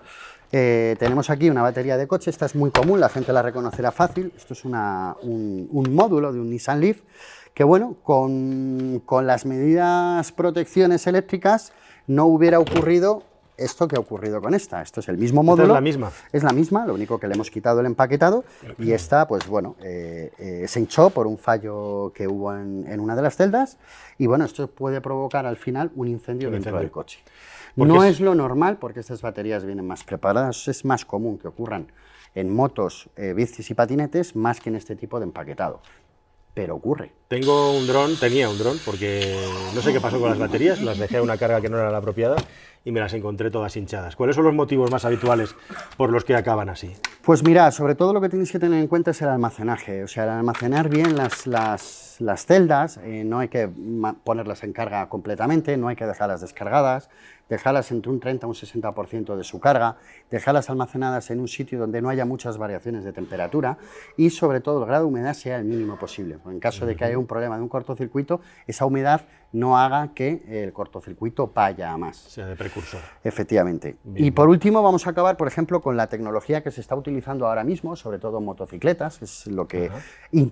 eh, 0.56 0.96
tenemos 1.00 1.32
aquí 1.32 1.50
una 1.50 1.64
batería 1.64 1.98
de 1.98 2.08
coche, 2.08 2.30
esta 2.30 2.46
es 2.46 2.54
muy 2.54 2.70
común, 2.70 3.00
la 3.00 3.10
gente 3.10 3.34
la 3.34 3.42
reconocerá 3.42 3.92
fácil, 3.92 4.32
esto 4.38 4.54
es 4.54 4.64
un, 4.64 4.72
módulo 5.96 6.32
de 6.32 6.40
un 6.40 6.52
Nissan 6.52 6.80
Leaf, 6.80 7.02
que 7.56 7.64
bueno, 7.64 7.98
con 8.04 9.02
las 9.24 9.48
medidas 9.48 10.32
protecciones 10.32 11.08
eléctricas 11.08 11.74
no 12.06 12.26
hubiera 12.28 12.60
ocurrido 12.60 13.24
esto 13.58 13.88
que 13.88 13.96
ha 13.96 14.00
ocurrido 14.00 14.42
con 14.42 14.54
esta. 14.54 14.82
Esto 14.82 15.00
es 15.00 15.08
el 15.10 15.18
mismo 15.18 15.42
Esta 15.42 15.52
es 15.54 15.58
módulo. 15.58 15.74
la 15.74 15.82
misma. 15.82 16.12
Es 16.32 16.44
la 16.44 16.52
misma, 16.54 16.86
lo 16.86 16.94
único 16.94 17.20
que 17.20 17.28
le 17.28 17.36
hemos 17.36 17.50
quitado 17.52 17.80
el 17.80 17.86
empaquetado 17.86 18.44
y 18.80 18.92
esta, 18.92 19.28
pues 19.28 19.48
bueno, 19.48 19.76
eh, 19.84 20.32
eh, 20.38 20.66
se 20.68 20.80
hinchó 20.80 21.10
por 21.10 21.28
un 21.28 21.38
fallo 21.38 22.12
que 22.14 22.28
hubo 22.28 22.54
en, 22.56 22.86
en 22.88 23.00
una 23.00 23.16
de 23.16 23.22
las 23.22 23.36
celdas 23.36 23.78
y 24.18 24.28
bueno, 24.28 24.46
esto 24.46 24.68
puede 24.68 25.02
provocar 25.02 25.46
al 25.46 25.58
final 25.58 25.92
un 25.96 26.08
incendio 26.08 26.50
Un 26.50 26.54
dentro 26.54 26.70
incendio. 26.72 26.80
del 26.82 26.92
coche. 26.92 27.20
Porque 27.76 27.94
No 27.94 28.04
es- 28.04 28.16
es 28.16 28.20
lo 28.20 28.36
normal 28.36 28.78
porque 28.78 29.00
estas 29.00 29.22
baterías 29.22 29.66
vienen 29.66 29.86
más 29.88 30.04
preparadas, 30.04 30.68
es 30.68 30.86
más 30.86 31.06
común 31.06 31.38
que 31.40 31.48
ocurran 31.48 31.92
en 32.36 32.54
motos, 32.54 33.10
eh, 33.16 33.34
bicis 33.34 33.70
y 33.70 33.74
patinetes 33.74 34.36
más 34.36 34.60
que 34.60 34.70
en 34.70 34.76
este 34.76 34.96
tipo 34.96 35.20
de 35.20 35.26
empaquetado. 35.26 35.82
Pero 36.56 36.76
ocurre. 36.76 37.12
Tengo 37.30 37.76
un 37.76 37.88
dron, 37.88 38.16
tenía 38.20 38.48
un 38.48 38.60
dron, 38.60 38.78
porque 38.86 39.36
no 39.74 39.82
sé 39.82 39.92
qué 39.92 40.00
pasó 40.00 40.20
con 40.20 40.30
las 40.30 40.38
baterías, 40.38 40.80
las 40.84 41.00
dejé 41.00 41.18
a 41.18 41.24
una 41.24 41.36
carga 41.36 41.62
que 41.62 41.70
no 41.70 41.78
era 41.80 41.90
la 41.90 41.98
apropiada 41.98 42.36
y 42.86 42.92
me 42.92 43.00
las 43.00 43.14
encontré 43.14 43.50
todas 43.50 43.76
hinchadas. 43.78 44.16
¿Cuáles 44.16 44.36
son 44.36 44.46
los 44.46 44.54
motivos 44.54 44.92
más 44.92 45.06
habituales 45.06 45.56
por 45.98 46.10
los 46.10 46.26
que 46.26 46.36
acaban 46.36 46.70
así? 46.70 46.92
Pues 47.22 47.44
mira, 47.44 47.72
sobre 47.72 47.96
todo 47.96 48.14
lo 48.14 48.20
que 48.20 48.30
tenéis 48.30 48.52
que 48.52 48.60
tener 48.60 48.82
en 48.82 48.88
cuenta 48.88 49.12
es 49.12 49.22
el 49.22 49.30
almacenaje. 49.30 50.04
O 50.04 50.08
sea, 50.08 50.26
el 50.26 50.30
almacenar 50.32 50.90
bien 50.90 51.16
las, 51.16 51.48
las, 51.48 52.18
las 52.20 52.46
celdas, 52.46 53.00
eh, 53.04 53.24
no 53.26 53.40
hay 53.40 53.48
que 53.48 53.70
ponerlas 54.24 54.64
en 54.64 54.74
carga 54.74 55.08
completamente, 55.08 55.78
no 55.78 55.88
hay 55.88 55.96
que 55.96 56.06
dejarlas 56.06 56.42
descargadas, 56.42 57.10
dejarlas 57.48 57.92
entre 57.92 58.12
un 58.12 58.20
30 58.20 58.46
y 58.46 58.50
un 58.50 58.56
60% 58.56 59.36
de 59.36 59.44
su 59.44 59.60
carga, 59.60 59.98
dejarlas 60.30 60.70
almacenadas 60.70 61.30
en 61.32 61.40
un 61.40 61.48
sitio 61.48 61.80
donde 61.80 62.02
no 62.02 62.10
haya 62.10 62.26
muchas 62.26 62.58
variaciones 62.58 63.04
de 63.04 63.14
temperatura 63.14 63.78
y 64.18 64.30
sobre 64.30 64.60
todo 64.60 64.82
el 64.82 64.88
grado 64.88 65.06
de 65.06 65.10
humedad 65.10 65.34
sea 65.34 65.58
el 65.58 65.66
mínimo 65.66 65.98
posible. 65.98 66.38
En 66.46 66.60
caso 66.60 66.86
de 66.86 66.96
que 66.96 67.06
haya 67.06 67.18
un 67.18 67.28
problema 67.28 67.56
de 67.56 67.62
un 67.62 67.70
cortocircuito, 67.70 68.42
esa 68.68 68.86
humedad 68.86 69.22
no 69.54 69.78
haga 69.78 70.14
que 70.14 70.44
el 70.48 70.74
cortocircuito 70.74 71.52
vaya 71.54 71.92
a 71.92 71.98
más. 71.98 72.18
Sea, 72.18 72.48
de 72.48 72.56
precursor. 72.56 73.00
Efectivamente. 73.24 73.98
Bien. 74.04 74.26
Y 74.28 74.32
por 74.32 74.50
último 74.50 74.82
vamos 74.82 75.06
a 75.08 75.12
acabar, 75.12 75.38
por 75.38 75.48
ejemplo, 75.48 75.82
con 75.82 75.96
la 75.96 76.08
tecnología 76.08 76.64
que 76.64 76.72
se 76.72 76.82
está 76.82 76.96
utilizando 76.96 77.48
ahora 77.48 77.64
mismo, 77.64 77.96
sobre 77.96 78.18
todo 78.20 78.40
en 78.40 78.46
motocicletas, 78.46 79.20
que 79.20 79.26
es 79.26 79.48
lo 79.48 79.68
que 79.68 79.92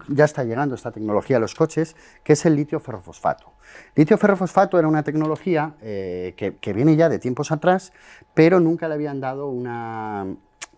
ya 0.08 0.25
está 0.25 0.43
llegando 0.43 0.75
esta 0.75 0.91
tecnología 0.91 1.38
a 1.38 1.39
los 1.39 1.55
coches, 1.55 1.96
que 2.24 2.34
es 2.34 2.46
el 2.46 2.55
litio 2.55 2.79
ferrofosfato. 2.79 3.51
Litio 3.96 4.17
ferrofosfato 4.17 4.77
era 4.77 4.88
una 4.88 5.03
tecnología 5.03 5.74
eh, 5.81 6.34
que, 6.38 6.58
que 6.58 6.74
viene 6.74 6.96
ya 6.96 7.10
de 7.10 7.17
tiempos 7.17 7.51
atrás, 7.51 7.93
pero 8.36 8.60
nunca 8.60 8.88
le 8.88 8.93
habían 8.93 9.20
dado 9.20 9.48
una, 9.48 10.27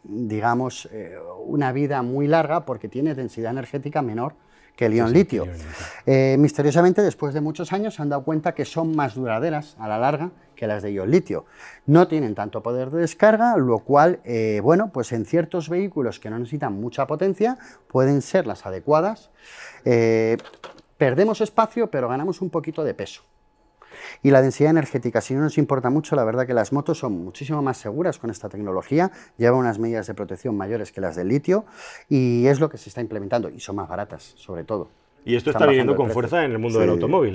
digamos, 0.03 0.87
eh, 0.91 1.17
una 1.45 1.71
vida 1.73 2.01
muy 2.01 2.27
larga 2.27 2.65
porque 2.65 2.87
tiene 2.87 3.15
densidad 3.15 3.51
energética 3.51 4.01
menor 4.01 4.35
que 4.75 4.85
el 4.85 4.93
ion 4.93 5.13
litio. 5.13 5.47
Eh, 6.05 6.35
misteriosamente, 6.39 7.01
después 7.01 7.33
de 7.33 7.41
muchos 7.41 7.73
años, 7.73 7.95
se 7.95 8.01
han 8.01 8.09
dado 8.09 8.23
cuenta 8.23 8.53
que 8.53 8.65
son 8.65 8.95
más 8.95 9.15
duraderas 9.15 9.75
a 9.79 9.87
la 9.87 9.97
larga 9.97 10.31
que 10.55 10.67
las 10.67 10.83
de 10.83 10.91
ion 10.91 11.09
litio. 11.09 11.45
No 11.85 12.07
tienen 12.07 12.35
tanto 12.35 12.63
poder 12.63 12.89
de 12.89 13.01
descarga, 13.01 13.57
lo 13.57 13.79
cual, 13.79 14.19
eh, 14.23 14.59
bueno, 14.63 14.91
pues 14.91 15.11
en 15.11 15.25
ciertos 15.25 15.69
vehículos 15.69 16.19
que 16.19 16.29
no 16.29 16.39
necesitan 16.39 16.73
mucha 16.73 17.07
potencia, 17.07 17.57
pueden 17.87 18.21
ser 18.21 18.47
las 18.47 18.65
adecuadas. 18.65 19.31
eh, 19.85 20.37
perdemos 20.97 21.41
espacio, 21.41 21.91
pero 21.91 22.07
ganamos 22.07 22.41
un 22.41 22.49
poquito 22.49 22.83
de 22.83 22.93
peso. 22.93 23.23
Y 24.21 24.31
la 24.31 24.41
densidad 24.41 24.71
energética, 24.71 25.21
si 25.21 25.33
no 25.33 25.41
nos 25.41 25.57
importa 25.57 25.89
mucho, 25.89 26.15
la 26.15 26.23
verdad 26.23 26.45
que 26.47 26.53
las 26.53 26.73
motos 26.73 26.99
son 26.99 27.23
muchísimo 27.23 27.61
más 27.61 27.77
seguras 27.77 28.19
con 28.19 28.29
esta 28.29 28.49
tecnología, 28.49 29.11
llevan 29.37 29.59
unas 29.59 29.79
medidas 29.79 30.07
de 30.07 30.13
protección 30.13 30.55
mayores 30.57 30.91
que 30.91 31.01
las 31.01 31.15
del 31.15 31.27
litio 31.27 31.65
y 32.09 32.47
es 32.47 32.59
lo 32.59 32.69
que 32.69 32.77
se 32.77 32.89
está 32.89 33.01
implementando 33.01 33.49
y 33.49 33.59
son 33.59 33.75
más 33.75 33.87
baratas, 33.87 34.33
sobre 34.37 34.63
todo. 34.63 35.02
Y 35.25 35.35
esto 35.35 35.51
está 35.51 35.65
viniendo 35.65 35.95
con 35.95 36.09
fuerza 36.09 36.43
en 36.43 36.51
el 36.51 36.59
mundo 36.59 36.79
del 36.79 36.89
automóvil. 36.89 37.33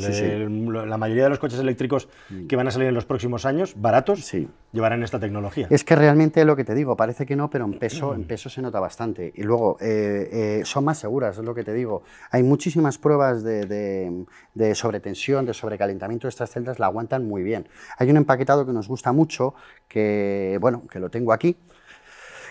la 0.88 0.98
mayoría 0.98 1.24
de 1.24 1.30
los 1.30 1.38
coches 1.38 1.58
eléctricos 1.58 2.08
mm. 2.28 2.46
que 2.46 2.56
van 2.56 2.68
a 2.68 2.70
salir 2.70 2.88
en 2.88 2.94
los 2.94 3.04
próximos 3.04 3.46
años, 3.46 3.74
baratos, 3.76 4.30
llevarán 4.72 5.02
esta 5.02 5.18
tecnología. 5.18 5.66
Es 5.70 5.84
que 5.84 5.96
realmente 5.96 6.44
lo 6.44 6.56
que 6.56 6.64
te 6.64 6.74
digo, 6.74 6.96
parece 6.96 7.26
que 7.26 7.36
no, 7.36 7.48
pero 7.48 7.64
en 7.64 7.78
peso, 7.78 8.14
en 8.14 8.24
peso 8.24 8.48
se 8.50 8.60
nota 8.60 8.80
bastante. 8.80 9.32
Y 9.34 9.42
luego, 9.42 9.78
eh, 9.80 10.28
eh, 10.32 10.62
son 10.64 10.84
más 10.84 10.98
seguras, 10.98 11.38
es 11.38 11.44
lo 11.44 11.54
que 11.54 11.64
te 11.64 11.72
digo. 11.72 12.02
Hay 12.30 12.42
muchísimas 12.42 12.98
pruebas 12.98 13.42
de, 13.42 14.24
de, 14.54 14.74
sobretensión, 14.74 15.46
de 15.46 15.54
sobrecalentamiento 15.54 16.26
de 16.26 16.30
estas 16.30 16.50
celdas, 16.50 16.78
la 16.78 16.86
aguantan 16.86 17.26
muy 17.26 17.42
bien. 17.42 17.68
Hay 17.96 18.10
un 18.10 18.16
empaquetado 18.16 18.66
que 18.66 18.72
nos 18.72 18.88
gusta 18.88 19.12
mucho, 19.12 19.54
que, 19.88 20.58
bueno, 20.60 20.82
que 20.90 20.98
lo 20.98 21.10
tengo 21.10 21.32
aquí, 21.32 21.56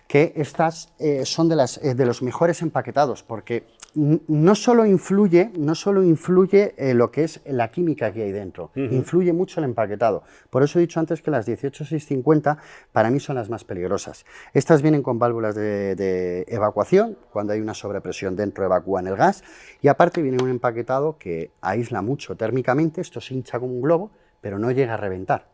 que 0.07 0.33
estas 0.35 0.93
eh, 0.99 1.25
son 1.25 1.49
de, 1.49 1.55
las, 1.55 1.81
de 1.81 2.05
los 2.05 2.21
mejores 2.21 2.61
empaquetados, 2.61 3.23
porque 3.23 3.65
no 3.97 4.53
solo 4.53 4.85
influye, 4.85 5.51
no 5.57 5.73
solo 5.73 6.03
influye 6.03 6.75
eh, 6.77 6.93
lo 6.93 7.09
que 7.09 7.23
es 7.23 7.41
la 7.45 7.71
química 7.71 8.13
que 8.13 8.23
hay 8.23 8.31
dentro, 8.31 8.71
influye 8.75 9.33
mucho 9.33 9.59
el 9.59 9.65
empaquetado. 9.65 10.23
Por 10.49 10.61
eso 10.61 10.77
he 10.77 10.81
dicho 10.81 10.99
antes 10.99 11.21
que 11.21 11.31
las 11.31 11.45
18650 11.45 12.57
para 12.91 13.09
mí 13.09 13.19
son 13.19 13.35
las 13.35 13.49
más 13.49 13.63
peligrosas. 13.63 14.25
Estas 14.53 14.81
vienen 14.81 15.01
con 15.01 15.17
válvulas 15.17 15.55
de, 15.55 16.45
evacuación, 16.47 17.17
cuando 17.31 17.53
hay 17.53 17.59
una 17.59 17.73
sobrepresión 17.73 18.35
dentro 18.35 18.63
evacúan 18.63 19.07
el 19.07 19.15
gas, 19.15 19.43
y 19.81 19.87
aparte 19.87 20.21
viene 20.21 20.43
un 20.43 20.49
empaquetado 20.49 21.17
que 21.17 21.51
aísla 21.61 22.01
mucho 22.01 22.35
térmicamente, 22.35 23.01
esto 23.01 23.19
se 23.19 23.33
hincha 23.33 23.59
como 23.59 23.73
un 23.73 23.81
globo, 23.81 24.11
pero 24.41 24.59
no 24.59 24.71
llega 24.71 24.93
a 24.93 24.97
reventar. 24.97 25.47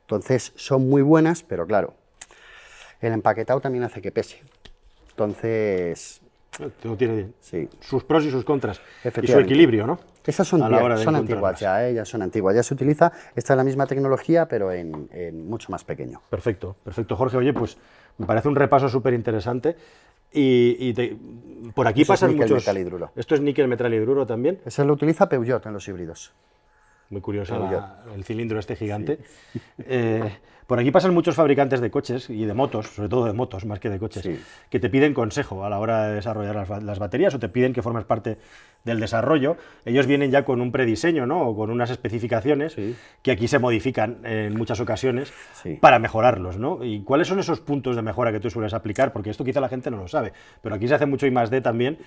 Entonces 0.00 0.52
son 0.56 0.88
muy 0.88 1.02
buenas, 1.02 1.42
pero 1.42 1.66
claro, 1.66 1.94
el 3.06 3.14
empaquetado 3.14 3.60
también 3.60 3.84
hace 3.84 4.00
que 4.00 4.12
pese. 4.12 4.42
Entonces, 5.10 6.20
tiene 6.96 7.30
sus 7.80 8.04
pros 8.04 8.24
y 8.24 8.30
sus 8.30 8.44
contras. 8.44 8.80
Y 9.22 9.26
su 9.26 9.38
equilibrio, 9.38 9.86
¿no? 9.86 9.98
Esas 10.26 10.48
son, 10.48 10.60
son 10.60 11.16
antiguas 11.16 11.60
ya, 11.60 11.86
¿eh? 11.86 11.94
ya 11.94 12.04
son 12.04 12.22
antiguas. 12.22 12.54
Ya 12.54 12.62
se 12.62 12.74
utiliza, 12.74 13.12
esta 13.36 13.52
es 13.52 13.56
la 13.56 13.64
misma 13.64 13.86
tecnología, 13.86 14.48
pero 14.48 14.72
en, 14.72 15.08
mucho 15.48 15.70
más 15.70 15.84
pequeño. 15.84 16.20
Perfecto, 16.30 16.76
perfecto. 16.82 17.16
Jorge, 17.16 17.36
oye, 17.36 17.52
pues 17.52 17.76
me 18.18 18.26
parece 18.26 18.48
un 18.48 18.56
repaso 18.56 18.88
súper 18.88 19.14
interesante. 19.14 19.76
Y, 20.32 20.92
por 21.74 21.86
aquí 21.86 22.04
pasan 22.04 22.30
es 22.30 22.36
muchos... 22.36 22.58
metal 22.58 22.78
hidruro. 22.78 23.10
¿Esto 23.14 23.36
es 23.36 23.40
níquel 23.40 23.68
metal 23.68 23.92
hidruro 23.94 24.26
también? 24.26 24.60
Eso 24.64 24.84
lo 24.84 24.94
utiliza 24.94 25.28
Peugeot 25.28 25.64
en 25.66 25.72
los 25.72 25.86
híbridos. 25.86 26.32
Muy 27.10 27.20
curioso 27.20 27.54
el 28.14 28.24
cilindro 28.24 28.58
este 28.58 28.76
gigante. 28.76 29.18
Eh, 29.86 30.38
por 30.66 30.78
aquí 30.78 30.90
pasan 30.90 31.12
muchos 31.12 31.34
fabricantes 31.34 31.80
de 31.80 31.90
coches 31.90 32.30
y 32.30 32.44
de 32.44 32.54
motos, 32.54 32.86
sobre 32.86 33.08
todo 33.08 33.26
de 33.26 33.32
motos 33.32 33.66
más 33.66 33.80
que 33.80 33.90
de 33.90 33.98
coches, 33.98 34.28
que 34.70 34.80
te 34.80 34.88
piden 34.88 35.12
consejo 35.12 35.64
a 35.64 35.70
la 35.70 35.78
hora 35.78 36.08
de 36.08 36.14
desarrollar 36.14 36.66
las, 36.82 36.98
baterías 36.98 37.34
o 37.34 37.38
te 37.38 37.48
piden 37.48 37.72
que 37.72 37.82
formes 37.82 38.04
parte 38.04 38.38
del 38.82 39.00
desarrollo. 39.00 39.56
Ellos 39.84 40.06
vienen 40.06 40.30
ya 40.30 40.44
con 40.44 40.60
un 40.60 40.72
prediseño 40.72 41.26
¿no? 41.26 41.48
o 41.48 41.56
con 41.56 41.70
unas 41.70 41.90
especificaciones 41.90 42.76
que 43.22 43.30
aquí 43.30 43.48
se 43.48 43.58
modifican 43.58 44.18
en 44.24 44.56
muchas 44.56 44.80
ocasiones 44.80 45.32
para 45.80 45.98
mejorarlos. 45.98 46.56
¿no? 46.56 46.82
¿Y 46.82 47.00
cuáles 47.02 47.28
son 47.28 47.38
esos 47.38 47.60
puntos 47.60 47.96
de 47.96 48.02
mejora 48.02 48.32
que 48.32 48.40
tú 48.40 48.48
sueles 48.48 48.72
aplicar? 48.72 49.12
Porque 49.12 49.30
esto 49.30 49.44
quizá 49.44 49.60
la 49.60 49.68
gente 49.68 49.90
no 49.90 49.98
lo 49.98 50.08
sabe, 50.08 50.32
pero 50.62 50.74
aquí 50.74 50.88
se 50.88 50.94
hace 50.94 51.06
mucho 51.06 51.26
I 51.26 51.30
más 51.30 51.50
D 51.50 51.60
también. 51.60 51.98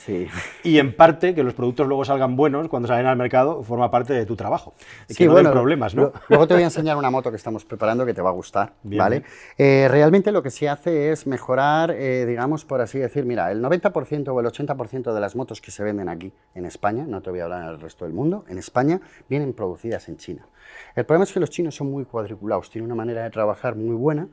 Y 0.63 0.79
en 0.79 0.95
parte 0.95 1.35
que 1.35 1.43
los 1.43 1.53
productos 1.53 1.87
luego 1.87 2.05
salgan 2.05 2.35
buenos 2.35 2.67
cuando 2.69 2.87
salen 2.87 3.05
al 3.05 3.17
mercado 3.17 3.61
forma 3.63 3.91
parte 3.91 4.13
de 4.13 4.25
tu 4.25 4.35
trabajo. 4.35 4.73
que 5.15 5.25
no 5.25 5.33
bueno, 5.33 5.51
problemas. 5.51 5.93
¿no? 5.93 6.11
Luego 6.29 6.47
te 6.47 6.55
voy 6.55 6.63
a 6.63 6.67
enseñar 6.67 6.97
una 6.97 7.11
moto 7.11 7.29
que 7.29 7.37
estamos 7.37 7.65
preparando 7.65 8.05
que 8.05 8.13
te 8.13 8.21
va 8.21 8.29
a 8.29 8.33
gustar 8.33 8.46
¿vale? 8.83 9.23
Eh, 9.57 9.87
realmente 9.89 10.31
lo 10.31 10.43
que 10.43 10.49
se 10.49 10.69
hace 10.69 11.11
es 11.11 11.27
mejorar, 11.27 11.91
eh, 11.91 12.25
digamos, 12.25 12.65
por 12.65 12.81
así 12.81 12.99
decir, 12.99 13.25
mira, 13.25 13.51
el 13.51 13.61
90% 13.61 14.29
o 14.29 14.39
el 14.39 14.45
80% 14.45 15.13
de 15.13 15.19
las 15.19 15.35
motos 15.35 15.61
que 15.61 15.71
se 15.71 15.83
venden 15.83 16.09
aquí 16.09 16.33
en 16.55 16.65
España, 16.65 17.05
no 17.07 17.21
te 17.21 17.29
voy 17.29 17.39
a 17.39 17.45
hablar 17.45 17.63
en 17.63 17.69
el 17.69 17.79
resto 17.79 18.05
del 18.05 18.13
mundo, 18.13 18.45
en 18.47 18.57
España, 18.57 19.01
vienen 19.29 19.53
producidas 19.53 20.07
en 20.09 20.17
China. 20.17 20.47
El 20.95 21.05
problema 21.05 21.23
es 21.23 21.31
que 21.31 21.39
los 21.39 21.49
chinos 21.49 21.75
son 21.75 21.91
muy 21.91 22.05
cuadriculados, 22.05 22.69
tienen 22.69 22.87
una 22.87 22.95
manera 22.95 23.23
de 23.23 23.29
trabajar 23.29 23.75
muy 23.75 23.95
buena, 23.95 24.27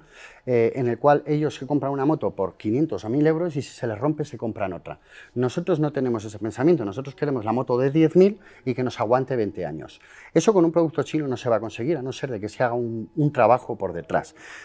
eh, 0.46 0.72
en 0.74 0.88
el 0.88 0.98
cual 0.98 1.22
ellos 1.27 1.55
se 1.55 1.66
compran 1.66 1.92
una 1.92 2.05
moto 2.05 2.31
por 2.33 2.57
500 2.57 3.05
o 3.05 3.09
1000 3.09 3.27
euros 3.27 3.57
y 3.57 3.62
si 3.62 3.70
se 3.70 3.87
les 3.87 3.98
rompe 3.98 4.24
se 4.24 4.38
compran 4.38 4.72
otra. 4.72 4.98
Nosotros 5.35 5.81
no 5.81 5.92
tenemos 5.92 6.24
ese 6.24 6.38
pensamiento, 6.38 6.85
nosotros 6.85 7.14
queremos 7.14 7.44
la 7.44 7.53
moto 7.53 7.79
de 7.79 7.92
10.000 7.92 8.38
y 8.64 8.74
que 8.74 8.83
nos 8.83 9.00
aguante 9.00 9.37
20 9.37 9.66
años. 9.66 10.00
Eso 10.33 10.53
con 10.53 10.64
un 10.64 10.72
producto 10.72 11.03
chino 11.03 11.29
no 11.29 11.37
se 11.37 11.48
va 11.48 11.57
a 11.57 11.61
conseguir, 11.61 11.96
a 11.96 12.03
no 12.03 12.12
ser 12.12 12.31
de 12.31 12.40
que 12.40 12.48
se 12.48 12.62
haga 12.62 12.74
un, 12.74 13.11
trabajo 13.33 13.77
por 13.77 13.92
detrás. 13.92 14.03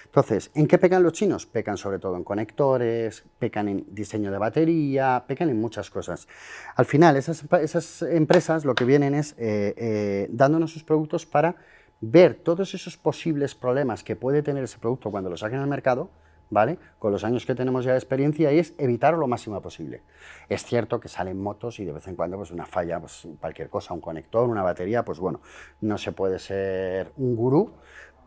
Entonces, 0.06 0.52
¿en 0.56 0.68
qué 0.68 0.78
pecan 0.78 1.04
los 1.04 1.14
chinos? 1.14 1.46
Pecan 1.46 1.78
sobre 1.78 2.00
todo 2.00 2.16
en 2.16 2.24
conectores, 2.24 3.24
pecan 3.40 3.68
en 3.68 3.86
diseño 3.90 4.32
de 4.32 4.38
batería, 4.38 5.24
pecan 5.28 5.50
en 5.50 5.60
muchas 5.60 5.90
cosas. 5.90 6.28
Al 6.76 6.86
final, 6.86 7.16
esas, 7.16 8.02
empresas 8.02 8.66
lo 8.66 8.76
que 8.76 8.86
vienen 8.86 9.16
es 9.16 9.34
eh, 9.38 9.74
eh, 9.78 10.28
dándonos 10.32 10.72
sus 10.72 10.84
productos 10.84 11.26
para 11.26 11.56
ver 12.02 12.36
todos 12.36 12.74
esos 12.74 12.98
posibles 12.98 13.56
problemas 13.56 14.04
que 14.04 14.16
puede 14.16 14.42
tener 14.42 14.64
ese 14.64 14.80
producto 14.80 15.12
cuando 15.12 15.30
lo 15.30 15.38
saquen 15.38 15.60
al 15.60 15.68
mercado, 15.68 16.10
¿vale? 16.50 16.80
Con 16.98 17.12
los 17.12 17.24
años 17.24 17.46
que 17.46 17.56
tenemos 17.56 17.86
ya 17.86 17.92
de 17.92 17.98
experiencia 17.98 18.52
y 18.52 18.60
es 18.60 18.74
evitarlo 18.78 19.20
lo 19.20 19.28
máximo 19.28 19.62
posible. 19.62 20.02
Es 20.48 20.64
cierto 20.64 21.00
que 21.00 21.08
salen 21.08 21.42
motos 21.42 21.80
y 21.80 21.86
de 21.86 21.94
vez 21.94 22.08
en 22.08 22.16
cuando 22.16 22.38
pues 22.38 22.52
una 22.52 22.66
falla, 22.66 23.00
pues 23.00 23.28
cualquier 23.40 23.70
cosa, 23.70 23.94
un 23.94 24.02
conector, 24.02 24.50
una 24.50 24.64
batería, 24.64 25.04
pues 25.04 25.20
bueno, 25.20 25.42
no 25.82 25.98
se 25.98 26.12
puede 26.12 26.40
ser 26.40 27.12
un 27.18 27.36
gurú, 27.36 27.74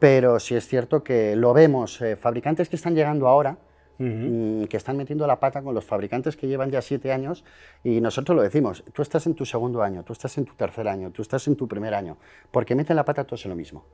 pero 0.03 0.41
sí 0.41 0.57
es 0.57 0.67
cierto 0.67 1.05
que 1.05 1.37
lo 1.37 1.53
vemos, 1.53 2.01
eh, 2.03 2.17
fabricantes 2.17 2.69
que 2.69 2.75
están 2.75 2.95
llegando 2.95 3.29
ahora, 3.29 3.57
Mm, 3.99 4.65
que 4.65 4.77
están 4.77 4.97
metiendo 4.97 5.29
la 5.29 5.39
pata 5.39 5.63
con 5.63 5.77
los 5.77 5.85
fabricantes 5.85 6.37
que 6.37 6.49
llevan 6.49 6.73
ya 6.73 6.83
siete 6.83 7.13
años 7.13 7.45
y 7.85 8.01
nosotros 8.01 8.35
lo 8.35 8.43
decimos, 8.43 8.83
tú 8.93 9.03
estás 9.03 9.27
en 9.27 9.35
tu 9.35 9.45
segundo 9.45 9.81
año, 9.81 10.03
tú 10.03 10.13
estás 10.13 10.37
en 10.39 10.45
tu 10.45 10.55
tercer 10.55 10.89
año, 10.89 11.13
tú 11.13 11.23
estás 11.23 11.47
en 11.47 11.55
tu 11.55 11.69
primer 11.69 11.95
año, 11.95 12.17
porque 12.51 12.75
meten 12.75 12.97
la 12.97 13.05
pata 13.05 13.23
todos 13.23 13.45
en 13.45 13.51
lo 13.51 13.57
mismo. 13.57 13.85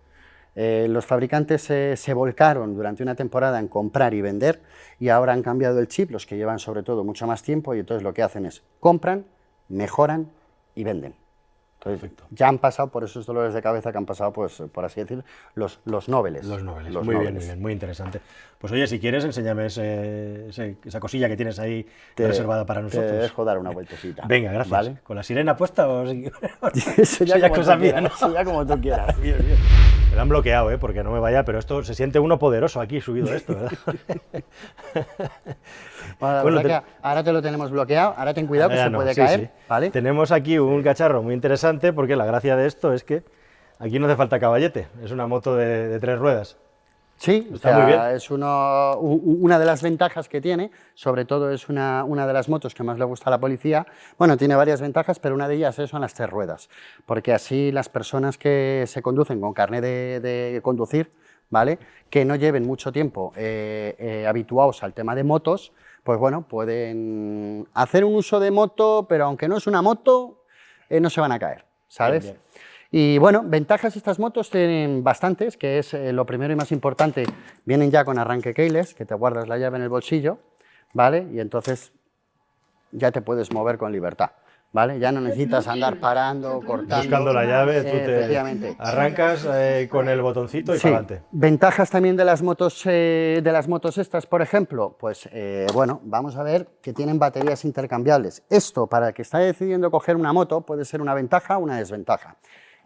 Eh, 0.54 0.86
los 0.88 1.04
fabricantes 1.04 1.62
se 1.62 2.14
volcaron 2.14 2.74
durante 2.74 3.02
una 3.02 3.14
temporada 3.14 3.58
en 3.58 3.68
comprar 3.68 4.14
y 4.14 4.22
vender 4.22 4.62
y 4.98 5.10
ahora 5.10 5.34
han 5.34 5.42
cambiado 5.42 5.78
el 5.78 5.88
chip, 5.88 6.10
los 6.10 6.24
que 6.24 6.38
llevan 6.38 6.58
sobre 6.58 6.82
todo 6.82 7.04
mucho 7.04 7.26
más 7.26 7.42
tiempo 7.42 7.74
y 7.74 7.80
entonces 7.80 8.02
lo 8.02 8.14
que 8.14 8.22
hacen 8.22 8.46
es 8.46 8.62
compran, 8.80 9.26
mejoran 9.68 10.30
y 10.74 10.84
venden. 10.84 11.27
Perfecto. 11.82 12.24
Ya 12.30 12.48
han 12.48 12.58
pasado 12.58 12.88
por 12.88 13.04
esos 13.04 13.24
dolores 13.24 13.54
de 13.54 13.62
cabeza 13.62 13.92
que 13.92 13.98
han 13.98 14.06
pasado, 14.06 14.32
pues, 14.32 14.62
por 14.72 14.84
así 14.84 15.00
decir, 15.00 15.24
los, 15.54 15.78
los 15.84 16.08
noveles. 16.08 16.44
Los 16.44 16.62
noveles, 16.62 16.92
muy 16.92 17.16
bien, 17.16 17.34
muy 17.34 17.44
bien, 17.44 17.62
muy 17.62 17.72
interesante. 17.72 18.20
Pues 18.58 18.72
oye, 18.72 18.86
si 18.88 18.98
quieres, 18.98 19.24
enséñame 19.24 19.66
esa 19.66 21.00
cosilla 21.00 21.28
que 21.28 21.36
tienes 21.36 21.58
ahí 21.60 21.86
reservada 22.16 22.66
para 22.66 22.82
nosotros. 22.82 23.10
Te 23.10 23.18
dejo 23.18 23.44
dar 23.44 23.58
una 23.58 23.70
vueltecita. 23.70 24.26
Venga, 24.26 24.50
gracias. 24.52 24.98
¿Con 25.04 25.16
la 25.16 25.22
sirena 25.22 25.56
puesta 25.56 25.88
o...? 25.88 26.04
eso 26.96 27.24
ya, 27.24 27.50
cosa 27.50 27.76
mía, 27.76 28.00
¿no? 28.00 28.08
Eso 28.08 28.32
ya 28.32 28.44
como 28.44 28.66
tú 28.66 28.80
quieras. 28.80 29.18
bien, 29.20 29.38
bien. 29.38 29.58
Me 30.10 30.16
lo 30.16 30.22
han 30.22 30.28
bloqueado, 30.28 30.70
¿eh? 30.70 30.78
porque 30.78 31.02
no 31.02 31.10
me 31.12 31.20
vaya, 31.20 31.44
pero 31.44 31.58
esto 31.58 31.82
se 31.82 31.94
siente 31.94 32.18
uno 32.18 32.38
poderoso 32.38 32.80
aquí 32.80 33.00
subido 33.00 33.32
esto, 33.34 33.54
¿verdad? 33.54 33.72
bueno, 36.42 36.82
ahora 37.02 37.22
te 37.22 37.32
lo 37.32 37.42
tenemos 37.42 37.70
bloqueado, 37.70 38.14
ahora 38.16 38.32
ten 38.32 38.46
cuidado 38.46 38.70
que 38.70 38.78
se 38.78 38.90
puede 38.90 39.14
caer. 39.14 39.50
¿vale? 39.68 39.90
Tenemos 39.90 40.32
aquí 40.32 40.58
un 40.58 40.82
cacharro 40.82 41.22
muy 41.22 41.34
interesante 41.34 41.92
porque 41.92 42.16
la 42.16 42.24
gracia 42.24 42.56
de 42.56 42.66
esto 42.66 42.92
es 42.92 43.04
que 43.04 43.22
aquí 43.78 43.98
no 43.98 44.06
hace 44.06 44.16
falta 44.16 44.40
caballete, 44.40 44.88
es 45.02 45.10
una 45.10 45.26
moto 45.26 45.54
de, 45.56 45.98
tres 46.00 46.18
ruedas. 46.18 46.56
Sí, 47.18 47.48
Está 47.52 47.76
muy 47.76 47.86
bien. 47.86 48.00
es 48.14 48.30
una 48.30 49.58
de 49.58 49.64
las 49.64 49.82
ventajas 49.82 50.28
que 50.28 50.40
tiene, 50.40 50.70
sobre 50.94 51.24
todo 51.24 51.50
es 51.50 51.68
una, 51.68 52.04
una, 52.04 52.28
de 52.28 52.32
las 52.32 52.48
motos 52.48 52.74
que 52.74 52.84
más 52.84 52.96
le 52.96 53.04
gusta 53.04 53.28
a 53.28 53.32
la 53.32 53.40
policía. 53.40 53.86
Bueno, 54.16 54.36
tiene 54.36 54.54
varias 54.54 54.80
ventajas, 54.80 55.18
pero 55.18 55.34
una 55.34 55.48
de 55.48 55.56
ellas 55.56 55.74
son 55.74 56.00
las 56.00 56.14
tres 56.14 56.30
ruedas, 56.30 56.70
porque 57.06 57.32
así 57.32 57.72
las 57.72 57.88
personas 57.88 58.38
que 58.38 58.84
se 58.86 59.02
conducen 59.02 59.40
con 59.40 59.52
carnet 59.52 59.82
de, 59.82 60.60
conducir, 60.62 61.12
¿vale? 61.50 61.80
que 62.08 62.24
no 62.24 62.36
lleven 62.36 62.64
mucho 62.64 62.92
tiempo 62.92 63.32
eh, 63.36 63.96
eh, 63.98 64.26
habituados 64.26 64.84
al 64.84 64.94
tema 64.94 65.16
de 65.16 65.24
motos, 65.24 65.72
pues 66.04 66.20
bueno, 66.20 66.46
pueden 66.46 67.66
hacer 67.74 68.04
un 68.04 68.14
uso 68.14 68.38
de 68.38 68.52
moto, 68.52 69.06
pero 69.08 69.24
aunque 69.24 69.48
no 69.48 69.56
es 69.56 69.66
una 69.66 69.82
moto, 69.82 70.44
eh, 70.88 71.00
no 71.00 71.10
se 71.10 71.20
van 71.20 71.32
a 71.32 71.38
caer, 71.38 71.64
¿sabes? 71.88 72.34
Y 72.90 73.18
bueno, 73.18 73.42
ventajas 73.44 73.96
estas 73.96 74.18
motos 74.18 74.50
tienen 74.50 75.04
bastantes, 75.04 75.56
que 75.56 75.78
es 75.78 75.92
eh, 75.92 76.12
lo 76.12 76.24
primero 76.24 76.52
y 76.52 76.56
más 76.56 76.72
importante, 76.72 77.24
vienen 77.66 77.90
ya 77.90 78.04
con 78.04 78.18
arranque 78.18 78.54
keyless, 78.54 78.94
que 78.94 79.04
te 79.04 79.14
guardas 79.14 79.46
la 79.46 79.58
llave 79.58 79.76
en 79.76 79.82
el 79.82 79.88
bolsillo, 79.90 80.38
¿vale? 80.94 81.26
Y 81.32 81.40
entonces 81.40 81.92
ya 82.92 83.12
te 83.12 83.20
puedes 83.20 83.52
mover 83.52 83.76
con 83.76 83.92
libertad. 83.92 84.30
¿vale? 84.70 84.98
Ya 84.98 85.10
no 85.12 85.20
necesitas 85.22 85.66
andar 85.66 85.98
parando, 85.98 86.60
cortando. 86.60 86.96
Buscando 86.98 87.32
la 87.32 87.44
llave, 87.46 87.82
tú 87.84 87.90
te 87.90 88.14
efectivamente. 88.16 88.76
arrancas 88.78 89.46
eh, 89.50 89.88
con 89.90 90.08
el 90.10 90.20
botoncito 90.20 90.74
y 90.74 90.78
Sí. 90.78 90.88
adelante. 90.88 91.22
Ventajas 91.30 91.88
también 91.90 92.16
de 92.16 92.24
las 92.26 92.42
motos 92.42 92.82
eh, 92.84 93.40
de 93.42 93.50
las 93.52 93.66
motos 93.66 93.96
estas, 93.96 94.26
por 94.26 94.42
ejemplo, 94.42 94.94
pues 95.00 95.26
eh, 95.32 95.66
bueno, 95.72 96.00
vamos 96.04 96.36
a 96.36 96.42
ver 96.42 96.68
que 96.82 96.92
tienen 96.92 97.18
baterías 97.18 97.64
intercambiables. 97.64 98.42
Esto 98.50 98.86
para 98.86 99.08
el 99.08 99.14
que 99.14 99.22
está 99.22 99.38
decidiendo 99.38 99.90
coger 99.90 100.16
una 100.16 100.34
moto 100.34 100.60
puede 100.60 100.84
ser 100.84 101.00
una 101.00 101.14
ventaja 101.14 101.56
o 101.56 101.60
una 101.60 101.78
desventaja. 101.78 102.36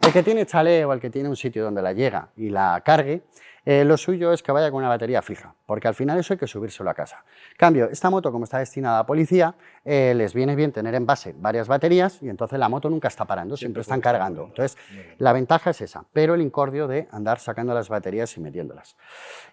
El 0.05 0.11
que 0.11 0.21
tiene 0.21 0.45
chalet 0.45 0.85
o 0.85 0.91
el 0.91 0.99
que 0.99 1.09
tiene 1.09 1.29
un 1.29 1.35
sitio 1.37 1.63
donde 1.63 1.81
la 1.81 1.93
llega 1.93 2.27
y 2.35 2.49
la 2.49 2.81
cargue, 2.83 3.23
eh, 3.65 3.85
lo 3.85 3.95
suyo 3.95 4.33
es 4.33 4.43
que 4.43 4.51
vaya 4.51 4.69
con 4.69 4.79
una 4.79 4.89
batería 4.89 5.21
fija, 5.21 5.55
porque 5.65 5.87
al 5.87 5.95
final 5.95 6.19
eso 6.19 6.33
hay 6.33 6.37
que 6.37 6.45
subírselo 6.45 6.89
a 6.89 6.93
casa. 6.93 7.23
Cambio, 7.55 7.89
esta 7.89 8.09
moto 8.09 8.29
como 8.29 8.43
está 8.43 8.59
destinada 8.59 8.99
a 8.99 9.05
policía, 9.05 9.55
eh, 9.85 10.13
les 10.13 10.33
viene 10.33 10.57
bien 10.57 10.73
tener 10.73 10.93
en 10.95 11.05
base 11.05 11.33
varias 11.37 11.69
baterías 11.69 12.21
y 12.21 12.27
entonces 12.27 12.59
la 12.59 12.67
moto 12.67 12.89
nunca 12.89 13.07
está 13.07 13.23
parando, 13.23 13.55
siempre 13.55 13.81
están 13.81 14.01
cargando. 14.01 14.47
Entonces, 14.47 14.77
la 15.19 15.31
ventaja 15.31 15.69
es 15.69 15.79
esa, 15.79 16.03
pero 16.11 16.33
el 16.33 16.41
incordio 16.41 16.89
de 16.89 17.07
andar 17.11 17.39
sacando 17.39 17.73
las 17.73 17.87
baterías 17.87 18.35
y 18.35 18.41
metiéndolas. 18.41 18.97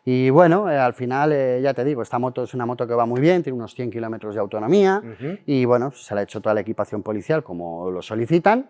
Y 0.05 0.31
bueno, 0.31 0.69
eh, 0.69 0.77
al 0.77 0.95
final, 0.95 1.31
eh, 1.33 1.61
ya 1.63 1.73
te 1.75 1.85
digo, 1.85 2.03
esta 2.03 2.19
moto 2.19 2.43
es 2.43 2.53
una 2.55 2.67
moto 2.67 2.89
que 2.89 2.95
va 2.95 3.07
muy 3.07 3.21
bien, 3.21 3.45
tiene 3.45 3.57
unos 3.57 3.73
100 3.75 3.93
kilómetros 3.93 4.35
de 4.35 4.41
autonomía 4.41 5.01
y 5.47 5.65
bueno, 5.65 5.93
se 5.93 6.15
le 6.15 6.23
ha 6.23 6.25
hecho 6.25 6.41
toda 6.41 6.55
la 6.55 6.63
equipación 6.63 7.05
policial 7.05 7.45
como 7.45 7.89
lo 7.93 8.03
solicitan. 8.03 8.69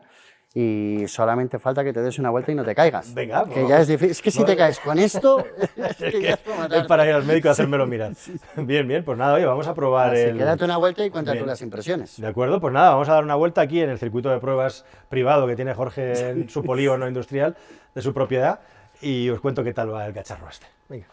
Y 0.52 1.04
solamente 1.06 1.60
falta 1.60 1.84
que 1.84 1.92
te 1.92 2.02
des 2.02 2.18
una 2.18 2.30
vuelta 2.30 2.50
y 2.50 2.56
no 2.56 2.64
te 2.64 2.74
caigas. 2.74 3.14
Venga, 3.14 3.44
que 3.44 3.52
pues 3.52 3.68
ya 3.68 3.80
es 3.80 3.86
difícil. 3.86 4.10
Es 4.10 4.20
que 4.20 4.30
si 4.32 4.44
te 4.44 4.56
caes 4.56 4.80
con 4.80 4.98
esto, 4.98 5.44
es 5.76 5.96
que 5.96 6.08
Es 6.08 6.20
ya 6.20 6.30
es 6.30 6.38
para 6.38 6.68
que 6.68 6.78
es 6.78 6.86
para 6.86 7.06
ir 7.06 7.12
al 7.12 7.24
médico 7.24 7.46
y 7.46 7.50
hacérmelo 7.52 7.86
mirar. 7.86 8.12
Bien, 8.56 8.86
bien, 8.88 9.04
pues 9.04 9.16
nada, 9.16 9.34
oye, 9.34 9.46
vamos 9.46 9.68
a 9.68 9.74
probar 9.74 10.10
Así 10.10 10.22
el... 10.22 10.36
que 10.36 10.42
date 10.42 10.64
una 10.64 10.76
vuelta 10.76 11.04
y 11.04 11.10
cuenta 11.10 11.32
tú 11.32 11.36
Bien. 11.36 11.46
las 11.46 11.62
impresiones. 11.62 12.20
De 12.20 12.26
acuerdo, 12.26 12.60
pues 12.60 12.74
nada, 12.74 12.90
vamos 12.90 13.08
a 13.08 13.12
dar 13.12 13.22
una 13.22 13.36
vuelta 13.36 13.60
aquí 13.60 13.80
en 13.80 13.90
el 13.90 13.98
circuito 14.00 14.28
de 14.28 14.40
pruebas 14.40 14.84
privado 15.08 15.46
que 15.46 15.54
tiene 15.54 15.72
Jorge 15.72 16.30
en 16.30 16.48
su 16.48 16.64
polígono 16.64 17.06
industrial 17.06 17.56
de 17.94 18.02
su 18.02 18.12
propiedad 18.12 18.58
y 19.00 19.28
os 19.30 19.40
cuento 19.40 19.62
qué 19.62 19.72
tal 19.72 19.94
va 19.94 20.04
el 20.06 20.12
cacharro 20.12 20.48
este. 20.48 20.66
Venga. 20.88 21.06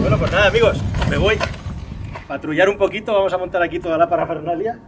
Bueno, 0.00 0.18
pues 0.18 0.32
nada, 0.32 0.48
amigos, 0.48 0.82
me 1.08 1.16
voy. 1.16 1.38
Patrullar 2.26 2.68
un 2.68 2.78
poquito, 2.78 3.12
vamos 3.12 3.32
a 3.32 3.38
montar 3.38 3.62
aquí 3.62 3.78
toda 3.78 3.98
la 3.98 4.08
parafernalia. 4.08 4.78